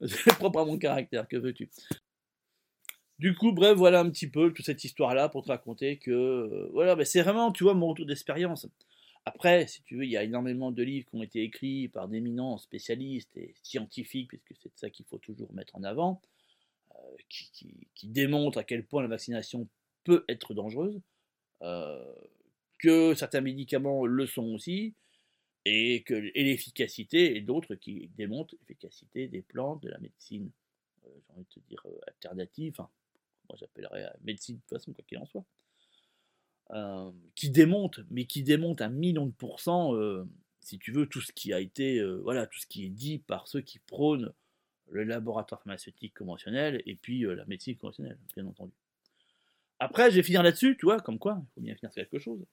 c'est 0.06 0.36
propre 0.36 0.60
à 0.60 0.66
mon 0.66 0.78
caractère, 0.78 1.28
que 1.28 1.38
veux-tu 1.38 1.70
du 3.20 3.36
coup, 3.36 3.52
bref, 3.52 3.76
voilà 3.78 4.00
un 4.00 4.10
petit 4.10 4.30
peu 4.30 4.54
toute 4.54 4.66
cette 4.66 4.82
histoire-là 4.86 5.28
pour 5.28 5.44
te 5.44 5.50
raconter 5.50 5.98
que, 5.98 6.70
voilà, 6.72 6.96
mais 6.96 7.04
c'est 7.04 7.22
vraiment, 7.22 7.52
tu 7.52 7.66
vois, 7.66 7.74
mon 7.74 7.90
retour 7.90 8.06
d'expérience. 8.06 8.66
Après, 9.26 9.68
si 9.68 9.84
tu 9.84 9.98
veux, 9.98 10.06
il 10.06 10.12
y 10.12 10.18
a 10.18 10.24
énormément 10.24 10.72
de 10.72 10.82
livres 10.82 11.08
qui 11.10 11.16
ont 11.16 11.24
été 11.24 11.44
écrits 11.44 11.88
par 11.88 12.08
d'éminents 12.08 12.58
spécialistes 12.58 13.36
et 13.38 13.54
scientifiques, 13.62 14.32
puisque 14.44 14.62
c'est 14.64 14.78
ça 14.78 14.90
qu'il 14.90 15.06
faut 15.06 15.20
toujours 15.20 15.54
mettre 15.54 15.76
en 15.76 15.84
avant, 15.84 16.22
qui, 17.28 17.88
qui, 17.96 18.08
démontrent 18.08 18.58
à 18.58 18.64
quel 18.64 18.86
point 18.86 19.02
la 19.02 19.08
vaccination 19.08 19.68
peut 20.04 20.26
être 20.28 20.54
dangereuse, 20.54 21.00
euh, 21.62 22.16
que 22.78 23.14
certains 23.14 23.42
médicaments 23.42 24.06
le 24.06 24.26
sont 24.26 24.54
aussi, 24.54 24.94
et, 25.66 26.04
l'efficacité, 26.36 27.36
et 27.36 27.42
d'autres 27.42 27.76
qui 27.76 28.10
démontrent 28.18 28.56
l'efficacité 28.62 29.28
des 29.28 29.42
plantes, 29.42 29.84
de 29.84 29.90
la 29.90 30.00
médecine, 30.00 30.50
euh, 31.06 31.10
j'ai 31.14 31.34
envie 31.34 31.44
de 31.44 31.62
te 31.62 31.68
dire, 31.68 31.82
euh, 31.86 32.00
alternative, 32.08 32.74
enfin, 32.78 32.90
moi 33.50 33.58
j'appellerais 33.60 34.10
médecine 34.24 34.56
de 34.56 34.62
toute 34.62 34.70
façon, 34.70 34.94
quoi 34.94 35.04
qu'il 35.08 35.18
en 35.18 35.26
soit, 35.26 35.46
qui 37.36 37.50
démontrent, 37.50 38.02
mais 38.12 38.26
qui 38.26 38.44
démontrent 38.44 38.84
un 38.84 38.90
million 38.90 39.26
de 39.26 39.32
pourcents, 39.32 39.94
si 40.62 40.78
tu 40.78 40.92
veux, 40.92 41.08
tout 41.08 41.22
ce 41.22 41.32
qui 41.32 41.52
a 41.54 41.60
été, 41.60 42.04
voilà, 42.22 42.46
tout 42.46 42.60
ce 42.60 42.68
qui 42.68 42.86
est 42.86 42.90
dit 42.90 43.20
par 43.20 43.48
ceux 43.48 43.62
qui 43.62 43.80
prônent 43.80 44.32
le 44.92 45.04
laboratoire 45.04 45.62
pharmaceutique 45.62 46.14
conventionnel 46.14 46.82
et 46.86 46.96
puis 46.96 47.22
la 47.22 47.46
médecine 47.46 47.76
conventionnelle, 47.76 48.18
bien 48.36 48.46
entendu. 48.46 48.74
Après, 49.80 50.12
je 50.12 50.18
vais 50.18 50.24
finir 50.24 50.44
là-dessus, 50.44 50.76
tu 50.78 50.86
vois, 50.86 51.00
comme 51.00 51.20
quoi, 51.20 51.42
il 51.42 51.54
faut 51.54 51.62
bien 51.62 51.76
finir 51.76 51.92
sur 51.92 52.04
quelque 52.04 52.20
chose. 52.20 52.46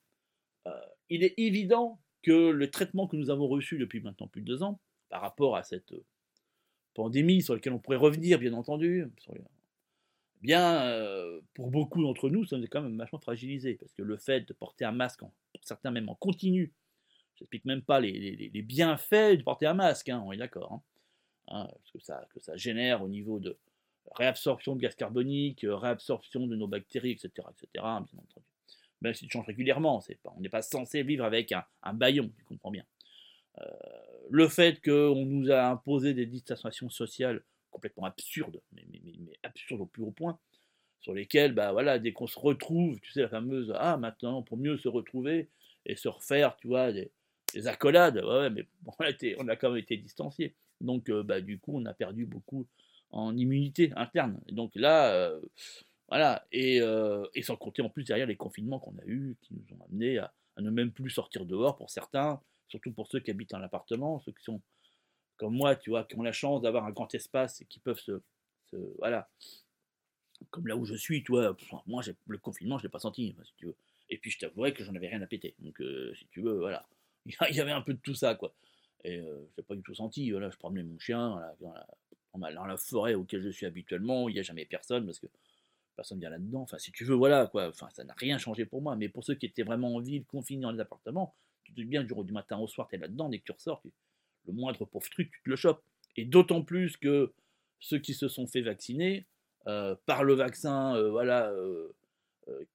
Euh, 0.66 0.80
il 1.10 1.24
est 1.24 1.34
évident 1.36 2.00
que 2.22 2.50
le 2.50 2.70
traitement 2.70 3.08
que 3.08 3.16
nous 3.16 3.30
avons 3.30 3.48
reçu 3.48 3.78
depuis 3.78 4.00
maintenant 4.00 4.28
plus 4.28 4.42
de 4.42 4.46
deux 4.46 4.62
ans, 4.62 4.80
par 5.08 5.20
rapport 5.20 5.56
à 5.56 5.62
cette 5.62 5.92
euh, 5.92 6.04
pandémie 6.94 7.42
sur 7.42 7.54
laquelle 7.54 7.72
on 7.72 7.78
pourrait 7.78 7.96
revenir, 7.96 8.38
bien 8.38 8.52
entendu, 8.52 9.06
eh 9.28 9.38
bien, 10.42 10.92
pour 11.54 11.70
beaucoup 11.70 12.02
d'entre 12.02 12.28
nous, 12.28 12.44
ça 12.44 12.56
nous 12.56 12.64
est 12.64 12.68
quand 12.68 12.82
même 12.82 12.96
vachement 12.96 13.18
fragilisé, 13.18 13.74
parce 13.74 13.92
que 13.92 14.02
le 14.02 14.16
fait 14.16 14.42
de 14.42 14.52
porter 14.52 14.84
un 14.84 14.92
masque, 14.92 15.22
en, 15.22 15.32
pour 15.52 15.64
certains 15.64 15.90
même 15.90 16.08
en 16.08 16.14
continu, 16.14 16.72
je 17.34 17.42
n'explique 17.42 17.64
même 17.64 17.82
pas 17.82 18.00
les, 18.00 18.50
bienfaits 18.62 19.36
de 19.36 19.42
porter 19.42 19.66
un 19.66 19.74
masque, 19.74 20.08
hein, 20.08 20.22
on 20.24 20.32
est 20.32 20.36
d'accord, 20.36 20.72
hein, 20.72 20.82
hein, 21.48 21.68
ce 21.84 21.92
que 21.92 22.00
ça, 22.40 22.56
génère 22.56 23.02
au 23.02 23.08
niveau 23.08 23.38
de, 23.38 23.56
réabsorption 24.14 24.76
de 24.76 24.80
gaz 24.80 24.94
carbonique, 24.94 25.64
euh, 25.64 25.76
réabsorption 25.76 26.46
de 26.46 26.54
nos 26.54 26.68
bactéries, 26.68 27.10
etc. 27.10 27.30
etc. 27.50 27.68
bien 27.74 27.98
entendu. 27.98 28.46
Même 29.02 29.14
si 29.14 29.26
tu 29.26 29.32
changes 29.32 29.46
régulièrement, 29.46 30.00
on 30.24 30.40
n'est 30.40 30.48
pas 30.48 30.62
censé 30.62 31.02
vivre 31.02 31.24
avec 31.24 31.52
un, 31.52 31.92
baillon, 31.92 32.30
tu 32.38 32.44
comprends 32.44 32.70
bien. 32.70 32.84
Le 34.30 34.48
fait 34.48 34.82
qu'on 34.82 35.24
nous 35.26 35.50
a 35.50 35.66
imposé 35.66 36.14
des 36.14 36.24
distanciations 36.24 36.88
sociales 36.88 37.42
complètement 37.76 38.06
absurdes, 38.06 38.62
mais, 38.72 38.86
mais, 38.90 39.76
au 39.76 39.86
plus 39.86 40.02
haut 40.02 40.10
point, 40.10 40.38
sur 41.00 41.12
lesquelles, 41.12 41.52
bah 41.52 41.72
voilà, 41.72 41.98
dès 41.98 42.12
qu'on 42.12 42.26
se 42.26 42.38
retrouve, 42.38 42.98
tu 43.00 43.12
sais, 43.12 43.20
la 43.20 43.28
fameuse 43.28 43.72
Ah, 43.76 43.98
maintenant, 43.98 44.42
pour 44.42 44.56
mieux 44.56 44.78
se 44.78 44.88
retrouver 44.88 45.50
et 45.84 45.94
se 45.94 46.08
refaire, 46.08 46.56
tu 46.56 46.68
vois, 46.68 46.90
des, 46.92 47.10
accolades, 47.66 48.16
ouais, 48.24 48.50
mais 48.50 48.66
on 48.86 49.04
a, 49.04 49.10
on 49.38 49.48
a 49.48 49.56
quand 49.56 49.70
même 49.70 49.78
été 49.78 49.96
distanciés. 49.96 50.54
Donc, 50.80 51.08
euh, 51.10 51.22
bah, 51.22 51.40
du 51.40 51.58
coup, 51.58 51.78
on 51.78 51.84
a 51.84 51.94
perdu 51.94 52.26
beaucoup 52.26 52.66
en 53.10 53.36
immunité 53.36 53.92
interne. 53.96 54.40
donc 54.50 54.72
là, 54.74 55.12
euh, 55.12 55.40
voilà, 56.08 56.44
euh, 56.54 57.26
et, 57.34 57.42
sans 57.42 57.56
compter 57.56 57.82
en 57.82 57.88
plus 57.88 58.04
derrière 58.04 58.26
les 58.26 58.36
confinements 58.36 58.78
qu'on 58.78 58.96
a 58.98 59.04
eus, 59.06 59.36
qui 59.42 59.54
nous 59.54 59.76
ont 59.76 59.84
amenés 59.84 60.18
à, 60.18 60.32
ne 60.58 60.70
même 60.70 60.90
plus 60.90 61.10
sortir 61.10 61.44
dehors 61.44 61.76
pour 61.76 61.90
certains, 61.90 62.40
surtout 62.68 62.92
pour 62.92 63.06
ceux 63.08 63.20
qui 63.20 63.30
habitent 63.30 63.54
en 63.54 63.62
appartement, 63.62 64.20
ceux 64.20 64.32
qui 64.32 64.42
sont 64.42 64.60
comme 65.36 65.54
moi, 65.54 65.76
tu 65.76 65.90
vois, 65.90 66.04
qui 66.04 66.16
ont 66.16 66.22
la 66.22 66.32
chance 66.32 66.62
d'avoir 66.62 66.84
un 66.84 66.90
grand 66.90 67.12
espace 67.14 67.60
et 67.60 67.64
qui 67.66 67.78
peuvent 67.78 68.00
se, 68.00 68.20
voilà, 68.98 69.28
comme 70.50 70.66
là 70.66 70.76
où 70.76 70.84
je 70.84 70.94
suis, 70.94 71.22
tu 71.22 71.32
vois, 71.32 71.56
moi 71.86 72.02
le 72.26 72.38
confinement 72.38 72.78
je 72.78 72.84
l'ai 72.84 72.88
pas 72.88 72.98
senti, 72.98 73.34
si 73.44 73.52
tu 73.56 73.66
veux. 73.66 73.76
Et 74.08 74.18
puis 74.18 74.30
je 74.30 74.38
t'avouerais 74.38 74.72
que 74.72 74.84
j'en 74.84 74.94
avais 74.94 75.08
rien 75.08 75.22
à 75.22 75.26
péter, 75.26 75.54
donc 75.58 75.80
euh, 75.80 76.14
si 76.14 76.26
tu 76.28 76.40
veux, 76.42 76.58
voilà, 76.58 76.86
il 77.50 77.56
y 77.56 77.60
avait 77.60 77.72
un 77.72 77.82
peu 77.82 77.94
de 77.94 78.00
tout 78.00 78.14
ça, 78.14 78.34
quoi. 78.34 78.54
Et 79.04 79.18
je 79.18 79.56
l'ai 79.56 79.62
pas 79.62 79.76
du 79.76 79.82
tout 79.82 79.94
senti, 79.94 80.30
voilà, 80.30 80.50
je 80.50 80.56
promenais 80.56 80.82
mon 80.82 80.98
chien, 80.98 81.40
voilà, 81.60 81.86
dans 82.52 82.66
la 82.66 82.76
forêt 82.76 83.14
auquel 83.14 83.42
je 83.42 83.48
suis 83.50 83.66
habituellement, 83.66 84.28
il 84.28 84.34
n'y 84.34 84.40
a 84.40 84.42
jamais 84.42 84.64
personne 84.64 85.06
parce 85.06 85.18
que 85.18 85.26
personne 85.96 86.20
vient 86.20 86.30
là-dedans. 86.30 86.62
Enfin, 86.62 86.78
si 86.78 86.92
tu 86.92 87.04
veux, 87.04 87.14
voilà 87.14 87.46
quoi. 87.46 87.68
Enfin, 87.68 87.88
ça 87.92 88.04
n'a 88.04 88.14
rien 88.14 88.38
changé 88.38 88.66
pour 88.66 88.82
moi. 88.82 88.96
Mais 88.96 89.08
pour 89.08 89.24
ceux 89.24 89.34
qui 89.34 89.46
étaient 89.46 89.62
vraiment 89.62 89.94
en 89.94 90.00
ville, 90.00 90.24
confinés 90.24 90.62
dans 90.62 90.70
les 90.70 90.80
appartements, 90.80 91.34
tu 91.64 91.72
te 91.72 91.76
dis 91.76 91.84
bien 91.84 92.04
du, 92.04 92.14
du 92.14 92.32
matin 92.32 92.58
au 92.58 92.68
soir, 92.68 92.86
tu 92.88 92.96
es 92.96 92.98
là-dedans, 92.98 93.28
dès 93.28 93.38
que 93.38 93.44
tu 93.44 93.52
ressors, 93.52 93.82
le 94.46 94.52
moindre 94.52 94.84
pauvre 94.84 95.08
truc, 95.10 95.30
tu 95.30 95.42
te 95.42 95.50
le 95.50 95.56
chopes. 95.56 95.82
Et 96.16 96.24
d'autant 96.24 96.62
plus 96.62 96.96
que 96.96 97.32
ceux 97.80 97.98
qui 97.98 98.14
se 98.14 98.28
sont 98.28 98.46
fait 98.46 98.62
vacciner, 98.62 99.26
euh, 99.68 99.96
par 100.06 100.22
le 100.22 100.34
vaccin, 100.34 100.94
euh, 100.94 101.10
voilà, 101.10 101.50
euh, 101.50 101.92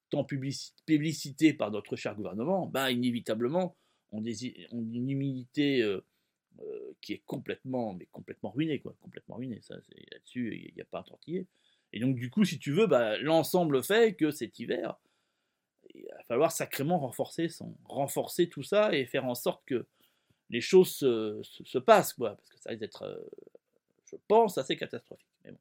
tant 0.10 0.26
publicité 0.26 1.54
par 1.54 1.72
notre 1.72 1.96
cher 1.96 2.16
gouvernement, 2.16 2.68
bah, 2.68 2.92
inévitablement, 2.92 3.78
ont, 4.12 4.20
des, 4.20 4.68
ont 4.72 4.82
une 4.82 5.10
immunité 5.10 6.00
qui 7.00 7.14
est 7.14 7.24
complètement, 7.26 7.94
mais 7.94 8.06
complètement 8.12 8.52
ruiné, 8.52 8.80
quoi, 8.80 8.94
complètement 9.00 9.38
ruiné. 9.38 9.62
Ça, 9.62 9.76
là-dessus, 10.12 10.54
il 10.68 10.76
n'y 10.76 10.82
a 10.82 10.86
pas 10.86 11.00
un 11.00 11.04
tortiller. 11.04 11.48
Et 11.94 12.02
donc, 12.02 12.18
du 12.18 12.30
coup, 12.30 12.44
si 12.44 12.60
tu 12.60 12.74
veux, 12.74 12.88
bah, 12.88 13.18
l'ensemble 13.20 13.82
fait 13.82 14.16
que 14.16 14.30
cet 14.32 14.60
hiver, 14.60 15.00
il 15.94 16.04
va 16.04 16.24
falloir 16.24 16.52
sacrément 16.52 17.00
renforcer, 17.00 17.48
renforcer 17.86 18.50
tout 18.50 18.64
ça 18.64 18.94
et 18.94 19.06
faire 19.06 19.26
en 19.26 19.36
sorte 19.36 19.64
que 19.66 19.88
les 20.52 20.62
choses 20.62 20.96
se, 20.96 21.78
passent, 21.80 22.14
quoi, 22.14 22.36
parce 22.36 22.50
que 22.50 22.60
ça 22.60 22.70
risque 22.70 22.82
d'être, 22.82 23.04
euh, 23.04 23.18
je 24.06 24.16
pense, 24.28 24.58
assez 24.58 24.76
catastrophique. 24.76 25.28
Mais. 25.44 25.54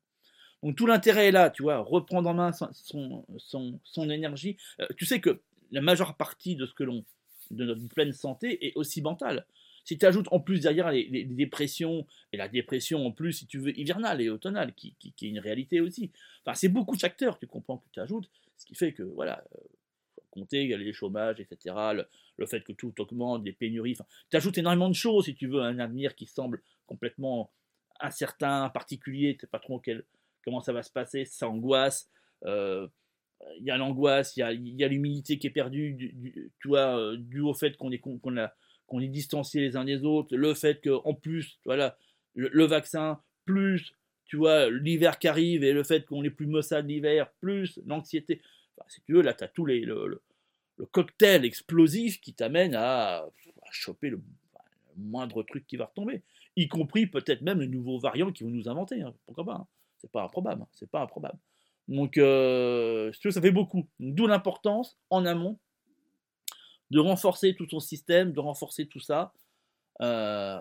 Donc 0.62 0.76
tout 0.76 0.87
l'intérêt 0.87 1.29
est 1.29 1.33
là, 1.33 1.48
tu 1.48 1.62
vois, 1.62 1.79
reprendre 1.79 2.29
en 2.29 2.35
main 2.35 2.53
son, 2.53 3.24
son, 3.38 3.81
son 3.83 4.11
énergie. 4.11 4.57
Euh, 4.81 4.87
tu 4.96 5.07
sais 5.07 5.20
que 5.20 5.40
la 5.70 5.81
majeure 5.81 6.16
partie 6.16 6.57
de 6.57 6.66
ce 6.66 6.74
que 6.74 6.83
l'on, 6.83 7.05
de 7.50 7.64
notre 7.64 7.87
pleine 7.88 8.12
santé 8.12 8.66
est 8.66 8.76
aussi 8.76 9.00
mentale. 9.00 9.46
Si 9.85 9.96
tu 9.96 10.05
ajoutes 10.05 10.29
en 10.31 10.40
plus 10.40 10.61
derrière 10.61 10.90
les, 10.90 11.24
dépressions, 11.24 12.07
et 12.33 12.37
la 12.37 12.48
dépression 12.48 13.07
en 13.07 13.12
plus, 13.12 13.33
si 13.33 13.46
tu 13.46 13.59
veux, 13.59 13.79
hivernale 13.79 14.20
et 14.20 14.29
automnale, 14.29 14.74
qui, 14.74 14.94
qui, 14.98 15.26
est 15.26 15.31
une 15.31 15.38
réalité 15.38 15.81
aussi. 15.81 16.11
Enfin, 16.44 16.55
c'est 16.55 16.68
beaucoup 16.68 16.96
de 16.96 17.00
facteurs, 17.00 17.38
tu 17.38 17.46
comprends, 17.46 17.79
que 17.79 17.88
tu 17.92 18.00
ajoutes, 18.00 18.29
ce 18.59 18.66
qui 18.66 18.74
fait 18.74 18.92
que, 18.92 19.03
voilà, 19.03 19.42
euh, 19.57 19.61
compter, 20.31 20.62
il 20.62 20.71
y 20.71 20.75
a 20.75 20.79
les 20.79 20.93
chômages, 20.93 21.40
etc., 21.40 21.75
le, 22.38 22.47
fait 22.47 22.62
que 22.62 22.73
tout 22.73 22.99
augmente, 23.01 23.45
des 23.45 23.53
pénuries, 23.53 23.93
enfin, 23.93 24.07
tu 24.31 24.37
ajoutes 24.37 24.57
énormément 24.57 24.88
de 24.88 24.95
choses, 24.95 25.27
si 25.27 25.35
tu 25.35 25.47
veux, 25.47 25.61
un 25.61 25.79
avenir 25.79 26.14
qui 26.14 26.27
semble 26.27 26.62
complètement 26.87 27.51
incertain, 28.01 28.71
particulier, 28.71 29.35
tu 29.35 29.40
sais 29.40 29.47
pas 29.47 29.59
trop 29.59 29.79
quel, 29.79 30.05
comment 30.45 30.61
ça 30.61 30.73
va 30.73 30.83
se 30.83 30.90
passer, 30.90 31.25
ça 31.25 31.49
angoisse. 31.49 32.09
Euh, 32.45 32.88
il 33.59 33.64
y 33.66 33.71
a 33.71 33.77
l'angoisse, 33.77 34.37
il 34.37 34.40
y 34.40 34.85
a, 34.85 34.88
l'humilité 34.88 35.38
qui 35.38 35.47
est 35.47 35.51
perdue, 35.51 35.93
du, 35.93 36.51
tu 36.61 36.69
vois, 36.69 36.99
euh, 36.99 37.16
dû 37.16 37.40
au 37.40 37.55
fait 37.55 37.77
qu'on 37.77 37.90
est 37.90 38.03
a 38.38 38.55
est 38.99 39.09
distanciés 39.09 39.61
les 39.61 39.77
uns 39.77 39.85
des 39.85 40.05
autres, 40.05 40.37
le 40.37 40.55
fait 40.55 40.83
qu'en 40.83 41.14
plus, 41.14 41.59
voilà, 41.64 41.97
le, 42.35 42.64
vaccin, 42.64 43.21
plus, 43.45 43.95
tu 44.25 44.37
vois, 44.37 44.69
l'hiver 44.71 45.19
qui 45.19 45.29
arrive 45.29 45.64
et 45.64 45.73
le 45.73 45.85
fait 45.85 46.05
qu'on 46.05 46.25
est 46.25 46.31
plus 46.31 46.47
maussade 46.47 46.88
l'hiver, 46.88 47.31
plus 47.40 47.79
l'anxiété. 47.87 48.40
Enfin, 48.81 48.88
si 48.88 49.03
tu 49.03 49.12
veux, 49.12 49.23
là, 49.23 49.35
tu 49.35 49.45
as 49.45 49.49
tout 49.49 49.66
les, 49.66 49.81
le, 49.81 50.23
cocktail 50.93 51.45
explosif 51.45 52.21
qui 52.21 52.33
t'amène 52.33 52.75
à, 52.75 53.27
choper 53.71 54.11
le, 54.11 54.21
moindre 54.97 55.43
truc 55.43 55.66
qui 55.66 55.77
va 55.77 55.87
retomber, 55.87 56.23
y 56.57 56.69
compris 56.69 57.07
peut-être 57.07 57.43
même 57.43 57.61
les 57.61 57.69
nouveaux 57.69 57.99
variants 57.99 58.33
qui 58.33 58.43
vont 58.43 58.51
nous 58.51 58.69
inventer. 58.69 59.01
Hein. 59.01 59.14
Pourquoi 59.27 59.45
pas 59.45 59.55
hein. 59.55 59.66
C'est 59.99 60.11
pas 60.11 60.23
improbable. 60.23 60.62
Hein. 60.62 60.69
C'est 60.73 60.90
pas 60.90 61.03
improbable. 61.03 61.38
Donc, 61.88 62.19
euh, 62.19 63.12
si 63.12 63.21
tu 63.21 63.29
veux, 63.29 63.33
ça 63.33 63.40
fait 63.40 63.51
beaucoup. 63.51 63.88
D'où 63.99 64.27
l'importance 64.27 64.99
en 65.11 65.27
amont 65.27 65.59
de 66.90 66.99
renforcer 66.99 67.55
tout 67.55 67.66
ton 67.66 67.81
système, 67.81 68.33
de 68.33 68.40
renforcer 68.40 68.87
tout 68.87 69.01
ça. 69.01 69.33
Euh, 70.01 70.61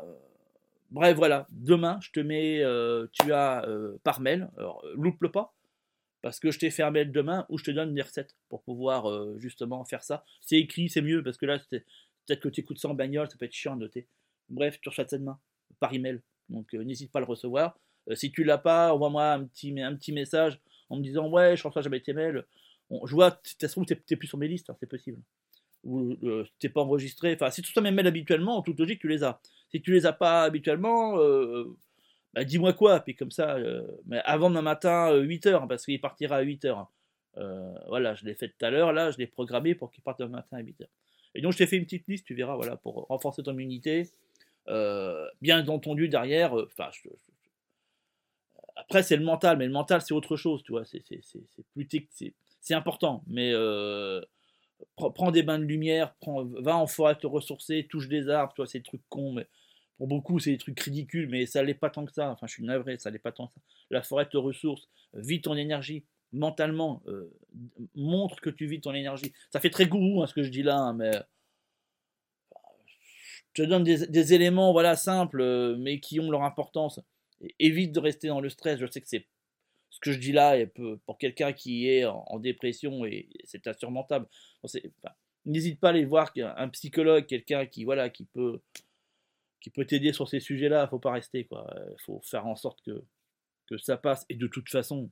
bref, 0.91 1.17
voilà. 1.17 1.47
Demain, 1.51 1.99
je 2.01 2.11
te 2.11 2.19
mets, 2.19 2.61
euh, 2.61 3.07
tu 3.13 3.33
as 3.33 3.65
par 4.03 4.19
mail, 4.19 4.49
alors, 4.57 4.83
loupe-le 4.95 5.31
pas, 5.31 5.53
parce 6.21 6.39
que 6.39 6.51
je 6.51 6.59
t'ai 6.59 6.69
fait 6.69 6.83
un 6.83 6.91
mail 6.91 7.11
demain 7.11 7.45
où 7.49 7.57
je 7.57 7.63
te 7.63 7.71
donne 7.71 7.93
des 7.93 8.01
recettes 8.01 8.35
pour 8.49 8.61
pouvoir 8.63 9.37
justement 9.39 9.85
faire 9.85 10.03
ça. 10.03 10.25
C'est 10.41 10.57
écrit, 10.57 10.89
c'est 10.89 11.01
mieux, 11.01 11.23
parce 11.23 11.37
que 11.37 11.45
là, 11.45 11.59
peut-être 11.69 12.41
que 12.41 12.49
tu 12.49 12.61
écoutes 12.61 12.79
ça 12.79 12.89
en 12.89 12.93
bagnole, 12.93 13.29
ça 13.29 13.37
peut 13.37 13.45
être 13.45 13.53
chiant 13.53 13.73
à 13.73 13.75
noter. 13.77 14.07
Bref, 14.49 14.79
tu 14.81 14.89
reçois 14.89 15.07
ça 15.07 15.17
demain, 15.17 15.39
par 15.79 15.93
email. 15.93 16.21
Donc 16.49 16.73
n'hésite 16.73 17.11
pas 17.11 17.19
à 17.19 17.21
le 17.21 17.27
recevoir. 17.27 17.77
si 18.13 18.31
tu 18.31 18.43
l'as 18.43 18.57
pas, 18.57 18.93
envoie-moi 18.93 19.33
un 19.33 19.45
petit, 19.45 20.11
message 20.11 20.59
en 20.89 20.97
me 20.97 21.03
disant 21.03 21.29
ouais, 21.29 21.55
je 21.55 21.67
reçois 21.67 21.81
jamais 21.81 22.01
tes 22.01 22.13
mails. 22.13 22.45
je 23.05 23.13
vois, 23.13 23.31
tu 23.31 23.65
n'es 24.11 24.17
plus 24.17 24.27
sur 24.27 24.37
mes 24.37 24.47
listes, 24.47 24.69
hein, 24.69 24.75
c'est 24.79 24.89
possible. 24.89 25.19
Ou 25.83 26.17
euh, 26.23 26.45
t'es 26.59 26.69
pas 26.69 26.81
enregistré. 26.81 27.33
Enfin, 27.33 27.49
si 27.51 27.61
tu 27.61 27.69
reçois 27.69 27.83
mes 27.83 27.91
mails 27.91 28.07
habituellement, 28.07 28.57
en 28.57 28.61
toute 28.61 28.79
logique, 28.79 28.99
tu 28.99 29.07
les 29.07 29.23
as. 29.23 29.39
Si 29.71 29.81
tu 29.81 29.91
les 29.93 30.05
as 30.05 30.13
pas 30.13 30.43
habituellement, 30.43 31.19
euh, 31.19 31.77
bah, 32.33 32.43
dis-moi 32.43 32.73
quoi. 32.73 32.99
Puis 32.99 33.15
comme 33.15 33.31
ça, 33.31 33.55
euh, 33.55 33.83
mais 34.05 34.21
avant 34.25 34.49
demain 34.49 34.61
matin, 34.61 35.11
8h, 35.13 35.67
parce 35.67 35.85
qu'il 35.85 35.99
partira 35.99 36.37
à 36.37 36.43
8h. 36.43 36.87
voilà, 37.87 38.15
je 38.15 38.25
l'ai 38.25 38.35
fait 38.35 38.49
tout 38.49 38.65
à 38.65 38.69
l'heure, 38.69 38.93
là, 38.93 39.11
je 39.11 39.17
l'ai 39.17 39.27
programmé 39.27 39.75
pour 39.75 39.91
qu'il 39.91 40.03
parte 40.03 40.19
demain 40.19 40.37
matin 40.37 40.57
à 40.57 40.61
8h. 40.61 40.85
Et 41.35 41.41
donc, 41.41 41.53
je 41.53 41.59
t'ai 41.59 41.67
fait 41.67 41.77
une 41.77 41.85
petite 41.85 42.07
liste, 42.07 42.25
tu 42.25 42.33
verras, 42.33 42.55
voilà, 42.55 42.75
pour 42.75 43.05
renforcer 43.07 43.43
ton 43.43 43.53
immunité. 43.53 44.09
bien 45.41 45.67
entendu, 45.67 46.09
derrière, 46.09 46.53
après, 48.75 49.03
c'est 49.03 49.17
le 49.17 49.23
mental, 49.23 49.57
mais 49.57 49.65
le 49.65 49.71
mental, 49.71 50.01
c'est 50.01 50.13
autre 50.13 50.37
chose, 50.37 50.63
tu 50.63 50.71
vois. 50.71 50.85
C'est 50.85 51.03
plus 51.73 51.87
c'est 52.61 52.73
important, 52.73 53.23
mais 53.27 53.53
prends, 54.95 55.31
des 55.31 55.43
bains 55.43 55.59
de 55.59 55.65
lumière, 55.65 56.15
va 56.59 56.77
en 56.77 56.87
forêt 56.87 57.15
te 57.15 57.27
ressourcer, 57.27 57.87
touche 57.89 58.07
des 58.07 58.29
arbres, 58.29 58.53
tu 58.53 58.61
vois, 58.61 58.67
c'est 58.67 58.79
des 58.79 58.83
trucs 58.83 59.07
cons, 59.09 59.33
mais 59.33 59.47
beaucoup, 60.07 60.39
c'est 60.39 60.51
des 60.51 60.57
trucs 60.57 60.79
ridicules, 60.79 61.27
mais 61.29 61.45
ça 61.45 61.63
l'est 61.63 61.73
pas 61.73 61.89
tant 61.89 62.05
que 62.05 62.13
ça. 62.13 62.31
Enfin, 62.31 62.47
je 62.47 62.53
suis 62.53 62.63
navré, 62.63 62.97
ça 62.97 63.09
l'est 63.09 63.19
pas 63.19 63.31
tant 63.31 63.47
que 63.47 63.53
ça. 63.53 63.61
La 63.89 64.01
forêt 64.01 64.27
te 64.27 64.37
ressource, 64.37 64.87
vis 65.13 65.41
ton 65.41 65.55
énergie 65.55 66.05
mentalement, 66.31 67.01
euh, 67.07 67.33
montre 67.95 68.39
que 68.41 68.49
tu 68.49 68.67
vis 68.67 68.81
ton 68.81 68.93
énergie. 68.93 69.33
Ça 69.51 69.59
fait 69.59 69.69
très 69.69 69.87
gourou 69.87 70.21
hein, 70.21 70.27
ce 70.27 70.33
que 70.33 70.43
je 70.43 70.49
dis 70.49 70.63
là, 70.63 70.77
hein, 70.77 70.93
mais 70.93 71.11
je 73.53 73.63
te 73.63 73.67
donne 73.67 73.83
des, 73.83 74.33
éléments 74.33 74.71
voilà 74.71 74.95
simples, 74.95 75.41
euh, 75.41 75.75
mais 75.77 75.99
qui 75.99 76.19
ont 76.19 76.29
leur 76.29 76.43
importance. 76.43 76.99
évite 77.57 77.91
de 77.93 77.99
rester 77.99 78.27
dans 78.27 78.41
le 78.41 78.49
stress. 78.49 78.79
Je 78.79 78.85
sais 78.85 79.01
que 79.01 79.07
c'est 79.07 79.25
ce 79.89 79.99
que 79.99 80.11
je 80.11 80.19
dis 80.19 80.31
là, 80.31 80.55
pour 81.05 81.17
quelqu'un 81.17 81.51
qui 81.51 81.89
est 81.89 82.05
en, 82.05 82.39
dépression, 82.39 83.05
et 83.05 83.27
c'est 83.43 83.67
insurmontable. 83.67 84.27
N'hésite 85.45 85.79
pas 85.79 85.87
à 85.87 85.91
aller 85.91 86.05
voir 86.05 86.31
un 86.35 86.69
psychologue, 86.69 87.25
quelqu'un 87.25 87.65
qui, 87.65 87.85
voilà, 87.85 88.09
qui 88.09 88.25
peut, 88.25 88.61
qui 89.61 89.69
peut 89.69 89.85
t'aider 89.85 90.13
sur 90.13 90.27
ces 90.27 90.39
sujets-là. 90.39 90.87
Faut 90.87 90.99
pas 90.99 91.11
rester, 91.11 91.45
quoi. 91.45 91.67
Il 91.91 92.01
faut 92.01 92.21
faire 92.23 92.45
en 92.45 92.55
sorte 92.55 92.81
que, 92.81 93.77
ça 93.77 93.97
passe. 93.97 94.25
Et 94.29 94.35
de 94.35 94.47
toute 94.47 94.69
façon, 94.69 95.11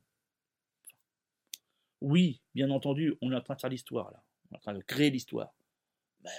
oui, 2.01 2.41
bien 2.55 2.69
entendu, 2.71 3.15
on 3.21 3.31
est 3.31 3.35
en 3.35 3.41
train 3.41 3.55
de 3.55 3.61
faire 3.61 3.69
l'histoire, 3.69 4.11
là. 4.11 4.23
On 4.49 4.55
est 4.55 4.57
en 4.57 4.61
train 4.61 4.73
de 4.73 4.81
créer 4.81 5.09
l'histoire. 5.09 5.53
Mais, 6.23 6.31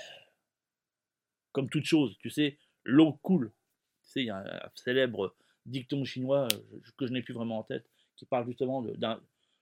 comme 1.52 1.68
toute 1.68 1.84
chose, 1.84 2.16
tu 2.18 2.30
sais, 2.30 2.58
l'eau 2.84 3.12
coule. 3.22 3.52
Tu 4.02 4.10
sais, 4.10 4.22
il 4.22 4.26
y 4.26 4.30
a 4.30 4.38
un 4.38 4.70
célèbre 4.74 5.34
dicton 5.66 6.04
chinois 6.04 6.48
que 6.96 7.06
je 7.06 7.12
n'ai 7.12 7.22
plus 7.22 7.34
vraiment 7.34 7.58
en 7.58 7.62
tête 7.62 7.88
qui 8.16 8.24
parle 8.26 8.46
justement 8.46 8.82
d'un 8.82 9.20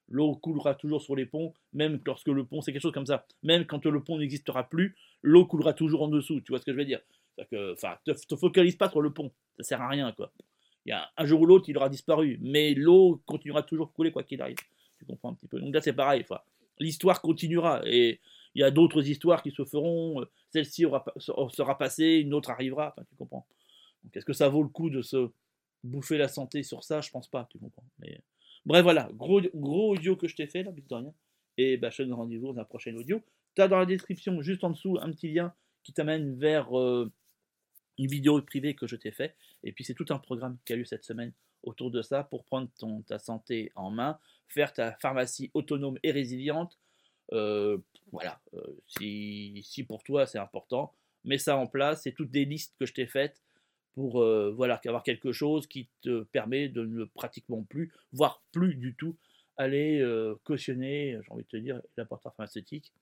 l'eau 0.09 0.37
coulera 0.37 0.74
toujours 0.74 1.02
sur 1.02 1.16
les 1.16 1.26
ponts, 1.26 1.52
même 1.72 2.00
lorsque 2.06 2.28
le 2.28 2.44
pont, 2.44 2.61
c'est 2.61 2.72
quelque 2.72 2.82
chose 2.82 2.92
comme 2.92 3.06
ça. 3.06 3.26
Même 3.42 3.66
quand 3.66 3.85
le 3.87 4.02
pont 4.02 4.18
n'existera 4.18 4.68
plus, 4.68 4.96
l'eau 5.22 5.46
coulera 5.46 5.72
toujours 5.72 6.02
en 6.02 6.09
dessous. 6.09 6.40
Tu 6.40 6.52
vois 6.52 6.59
ce 6.59 6.64
que 6.64 6.72
je 6.72 6.76
veux 6.76 6.85
dire? 6.85 7.00
Enfin, 7.72 7.96
te, 8.05 8.37
focalise 8.37 8.77
pas 8.77 8.88
sur 8.90 9.01
le 9.01 9.12
pont, 9.12 9.33
ça 9.59 9.62
sert 9.62 9.83
à 9.83 9.88
rien, 9.88 10.12
quoi. 10.12 10.33
Il 10.85 10.90
y 10.90 10.92
a 10.92 11.11
un 11.16 11.27
jour 11.27 11.40
ou 11.40 11.46
l'autre, 11.46 11.68
il 11.68 11.77
aura 11.77 11.88
disparu, 11.88 12.38
mais 12.40 12.72
l'eau 12.75 13.20
continuera 13.27 13.62
toujours 13.62 13.88
de 13.88 13.92
couler 13.92 14.12
quoi 14.12 14.22
qu'il 14.22 14.40
arrive. 14.40 14.57
Tu 14.99 15.05
comprends 15.05 15.31
un 15.31 15.35
petit 15.35 15.49
peu. 15.49 15.61
Donc 15.61 15.75
là, 15.75 15.81
c'est 15.81 15.92
pareil. 15.92 16.25
l'histoire 16.79 17.20
continuera 17.20 17.83
et 17.85 18.20
il 18.55 18.61
y 18.61 18.62
a 18.62 18.70
d'autres 18.70 19.07
histoires 19.07 19.42
qui 19.42 19.51
se 19.51 19.64
feront. 19.64 20.25
Celle-ci 20.51 20.87
sera 21.18 21.77
passée, 21.77 22.22
une 22.25 22.33
autre 22.35 22.51
arrivera. 22.51 22.94
Enfin, 22.96 23.05
tu 23.09 23.16
comprends. 23.16 23.46
est-ce 24.14 24.25
que 24.25 24.33
ça 24.33 24.49
vaut 24.49 24.62
le 24.62 24.68
coup 24.68 24.88
de 24.88 25.03
se 25.03 25.29
bouffer 25.83 26.18
la 26.18 26.29
santé 26.29 26.62
sur 26.62 26.85
ça? 26.85 27.01
Je 27.01 27.11
pense 27.11 27.29
pas. 27.29 27.49
Tu 27.51 27.59
comprends. 27.59 27.85
Mais 27.99 28.20
Bref, 28.66 28.83
voilà, 28.83 29.09
gros, 29.14 29.40
gros 29.55 29.92
audio 29.92 30.16
que 30.16 30.27
je 30.27 30.35
t'ai 30.35 30.49
fait 30.49 30.64
là. 30.64 30.72
Et 31.57 31.77
bah, 31.77 31.90
je 31.90 31.99
te 31.99 32.03
donne 32.03 32.14
rendez-vous 32.14 32.49
dans 32.49 32.61
la 32.61 32.64
prochaine 32.64 32.99
audio. 32.99 33.22
Tu 33.55 33.62
as 33.62 33.68
dans 33.68 33.79
la 33.79 33.87
description, 33.87 34.42
juste 34.42 34.64
en 34.64 34.70
dessous, 34.70 34.99
un 35.01 35.11
petit 35.12 35.33
lien 35.33 35.55
qui 35.85 35.92
t'amène 35.92 36.37
vers 36.37 36.77
euh, 36.77 37.11
une 37.98 38.06
vidéo 38.06 38.40
privée 38.42 38.74
que 38.74 38.87
je 38.87 38.96
t'ai 38.96 39.11
fait. 39.11 39.35
Et 39.64 39.72
puis 39.72 39.85
c'est 39.85 39.94
tout 39.94 40.06
un 40.11 40.18
programme 40.18 40.59
qui 40.64 40.72
a 40.72 40.76
eu 40.76 40.85
cette 40.85 41.04
semaine 41.04 41.32
autour 41.62 41.90
de 41.90 42.02
ça 42.02 42.24
pour 42.24 42.44
prendre 42.44 42.68
ton, 42.78 43.02
ta 43.02 43.18
santé 43.18 43.72
en 43.74 43.90
main, 43.90 44.18
faire 44.48 44.72
ta 44.72 44.92
pharmacie 44.92 45.50
autonome 45.54 45.98
et 46.02 46.12
résiliente. 46.12 46.78
Euh, 47.32 47.78
voilà, 48.12 48.40
euh, 48.54 48.61
si, 48.87 49.61
si, 49.64 49.82
pour 49.82 50.02
toi 50.04 50.26
c'est 50.26 50.38
important, 50.38 50.92
mets 51.24 51.38
ça 51.38 51.56
en 51.56 51.66
place. 51.66 52.02
C'est 52.02 52.12
toutes 52.12 52.30
des 52.30 52.44
listes 52.44 52.74
que 52.78 52.87
je 52.87 52.94
t'ai 52.94 53.06
faites 53.06 53.42
pour 53.94 54.22
euh, 54.22 54.52
voilà, 54.54 54.80
avoir 54.87 55.02
quelque 55.02 55.32
chose 55.32 55.66
qui 55.66 55.88
te 56.02 56.22
permet 56.24 56.68
de 56.68 56.85
ne 56.85 57.04
pratiquement 57.04 57.62
plus, 57.64 57.92
voire 58.12 58.42
plus 58.52 58.74
du 58.74 58.94
tout, 58.94 59.16
aller 59.56 60.04
cautionner, 60.44 61.18
j'ai 61.22 61.32
envie 61.32 61.44
de 61.44 61.48
te 61.48 61.56
dire, 61.56 61.80
l'important 61.96 62.30
pharmaceutique 62.30 62.92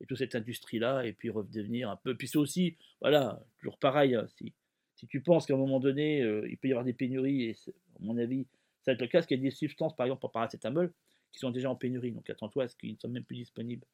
et 0.00 0.06
toute 0.06 0.18
cette 0.18 0.34
industrie-là, 0.34 1.04
et 1.04 1.12
puis 1.12 1.30
redevenir 1.30 1.90
un 1.90 1.96
peu. 1.96 2.16
Puis 2.16 2.28
c'est 2.28 2.38
aussi, 2.38 2.76
voilà, 3.00 3.42
toujours 3.58 3.78
pareil, 3.78 4.14
hein, 4.14 4.26
si, 4.36 4.52
si 4.96 5.06
tu 5.06 5.20
penses 5.20 5.46
qu'à 5.46 5.54
un 5.54 5.58
moment 5.58 5.80
donné, 5.80 6.22
euh, 6.22 6.48
il 6.48 6.56
peut 6.56 6.68
y 6.68 6.72
avoir 6.72 6.84
des 6.84 6.92
pénuries, 6.92 7.44
et 7.44 7.56
à 7.68 7.98
mon 8.00 8.16
avis, 8.18 8.46
ça 8.82 8.90
va 8.90 8.94
être 8.94 9.00
le 9.00 9.06
cas, 9.06 9.18
parce 9.18 9.26
qu'il 9.26 9.38
y 9.38 9.40
a 9.40 9.42
des 9.42 9.50
substances, 9.50 9.94
par 9.96 10.06
exemple, 10.06 10.26
paracétamol, 10.32 10.92
qui 11.32 11.38
sont 11.38 11.50
déjà 11.50 11.70
en 11.70 11.76
pénurie. 11.76 12.12
Donc 12.12 12.28
attends-toi 12.30 12.64
à 12.64 12.68
ce 12.68 12.76
qu'ils 12.76 12.92
ne 12.92 12.98
soient 12.98 13.10
même 13.10 13.24
plus 13.24 13.36
disponibles 13.36 13.84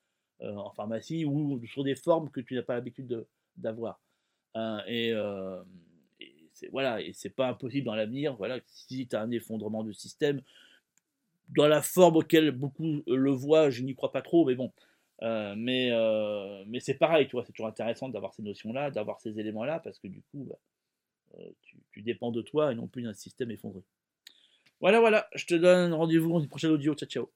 en 0.40 0.70
pharmacie 0.72 1.24
ou 1.24 1.60
sur 1.66 1.84
des 1.84 1.94
formes 1.94 2.30
que 2.30 2.40
tu 2.40 2.54
n'as 2.54 2.62
pas 2.62 2.74
l'habitude 2.74 3.26
d'avoir. 3.56 4.00
Hein, 4.54 4.82
et 4.86 5.14
voilà, 6.70 7.00
et 7.00 7.12
c'est 7.12 7.30
pas 7.30 7.48
impossible 7.48 7.86
dans 7.86 7.94
l'avenir. 7.94 8.36
Voilà, 8.36 8.58
si 8.66 9.06
tu 9.06 9.16
as 9.16 9.22
un 9.22 9.30
effondrement 9.30 9.84
de 9.84 9.92
système, 9.92 10.42
dans 11.48 11.66
la 11.66 11.82
forme 11.82 12.16
auquel 12.16 12.50
beaucoup 12.50 13.02
le 13.06 13.30
voient, 13.30 13.70
je 13.70 13.82
n'y 13.82 13.94
crois 13.94 14.12
pas 14.12 14.22
trop, 14.22 14.44
mais 14.46 14.54
bon. 14.54 14.72
Euh, 15.22 15.54
mais 15.56 15.90
euh, 15.92 16.64
mais 16.66 16.80
c'est 16.80 16.94
pareil, 16.94 17.28
c'est 17.30 17.52
toujours 17.52 17.66
intéressant 17.66 18.08
d'avoir 18.08 18.32
ces 18.32 18.42
notions-là, 18.42 18.90
d'avoir 18.90 19.20
ces 19.20 19.38
éléments-là, 19.38 19.80
parce 19.80 19.98
que 19.98 20.08
du 20.08 20.22
coup, 20.22 20.46
bah, 20.48 20.58
euh, 21.38 21.50
tu, 21.62 21.76
tu, 21.92 22.02
dépends 22.02 22.32
de 22.32 22.40
toi 22.42 22.72
et 22.72 22.74
non 22.74 22.88
plus 22.88 23.02
d'un 23.02 23.12
système 23.12 23.50
effondré. 23.50 23.82
Voilà, 24.80 25.00
voilà, 25.00 25.28
je 25.34 25.44
te 25.44 25.54
donne 25.54 25.92
rendez-vous 25.92 26.30
dans 26.30 26.40
une 26.40 26.48
prochaine 26.48 26.70
audio. 26.70 26.94
Ciao, 26.94 27.08
ciao. 27.08 27.30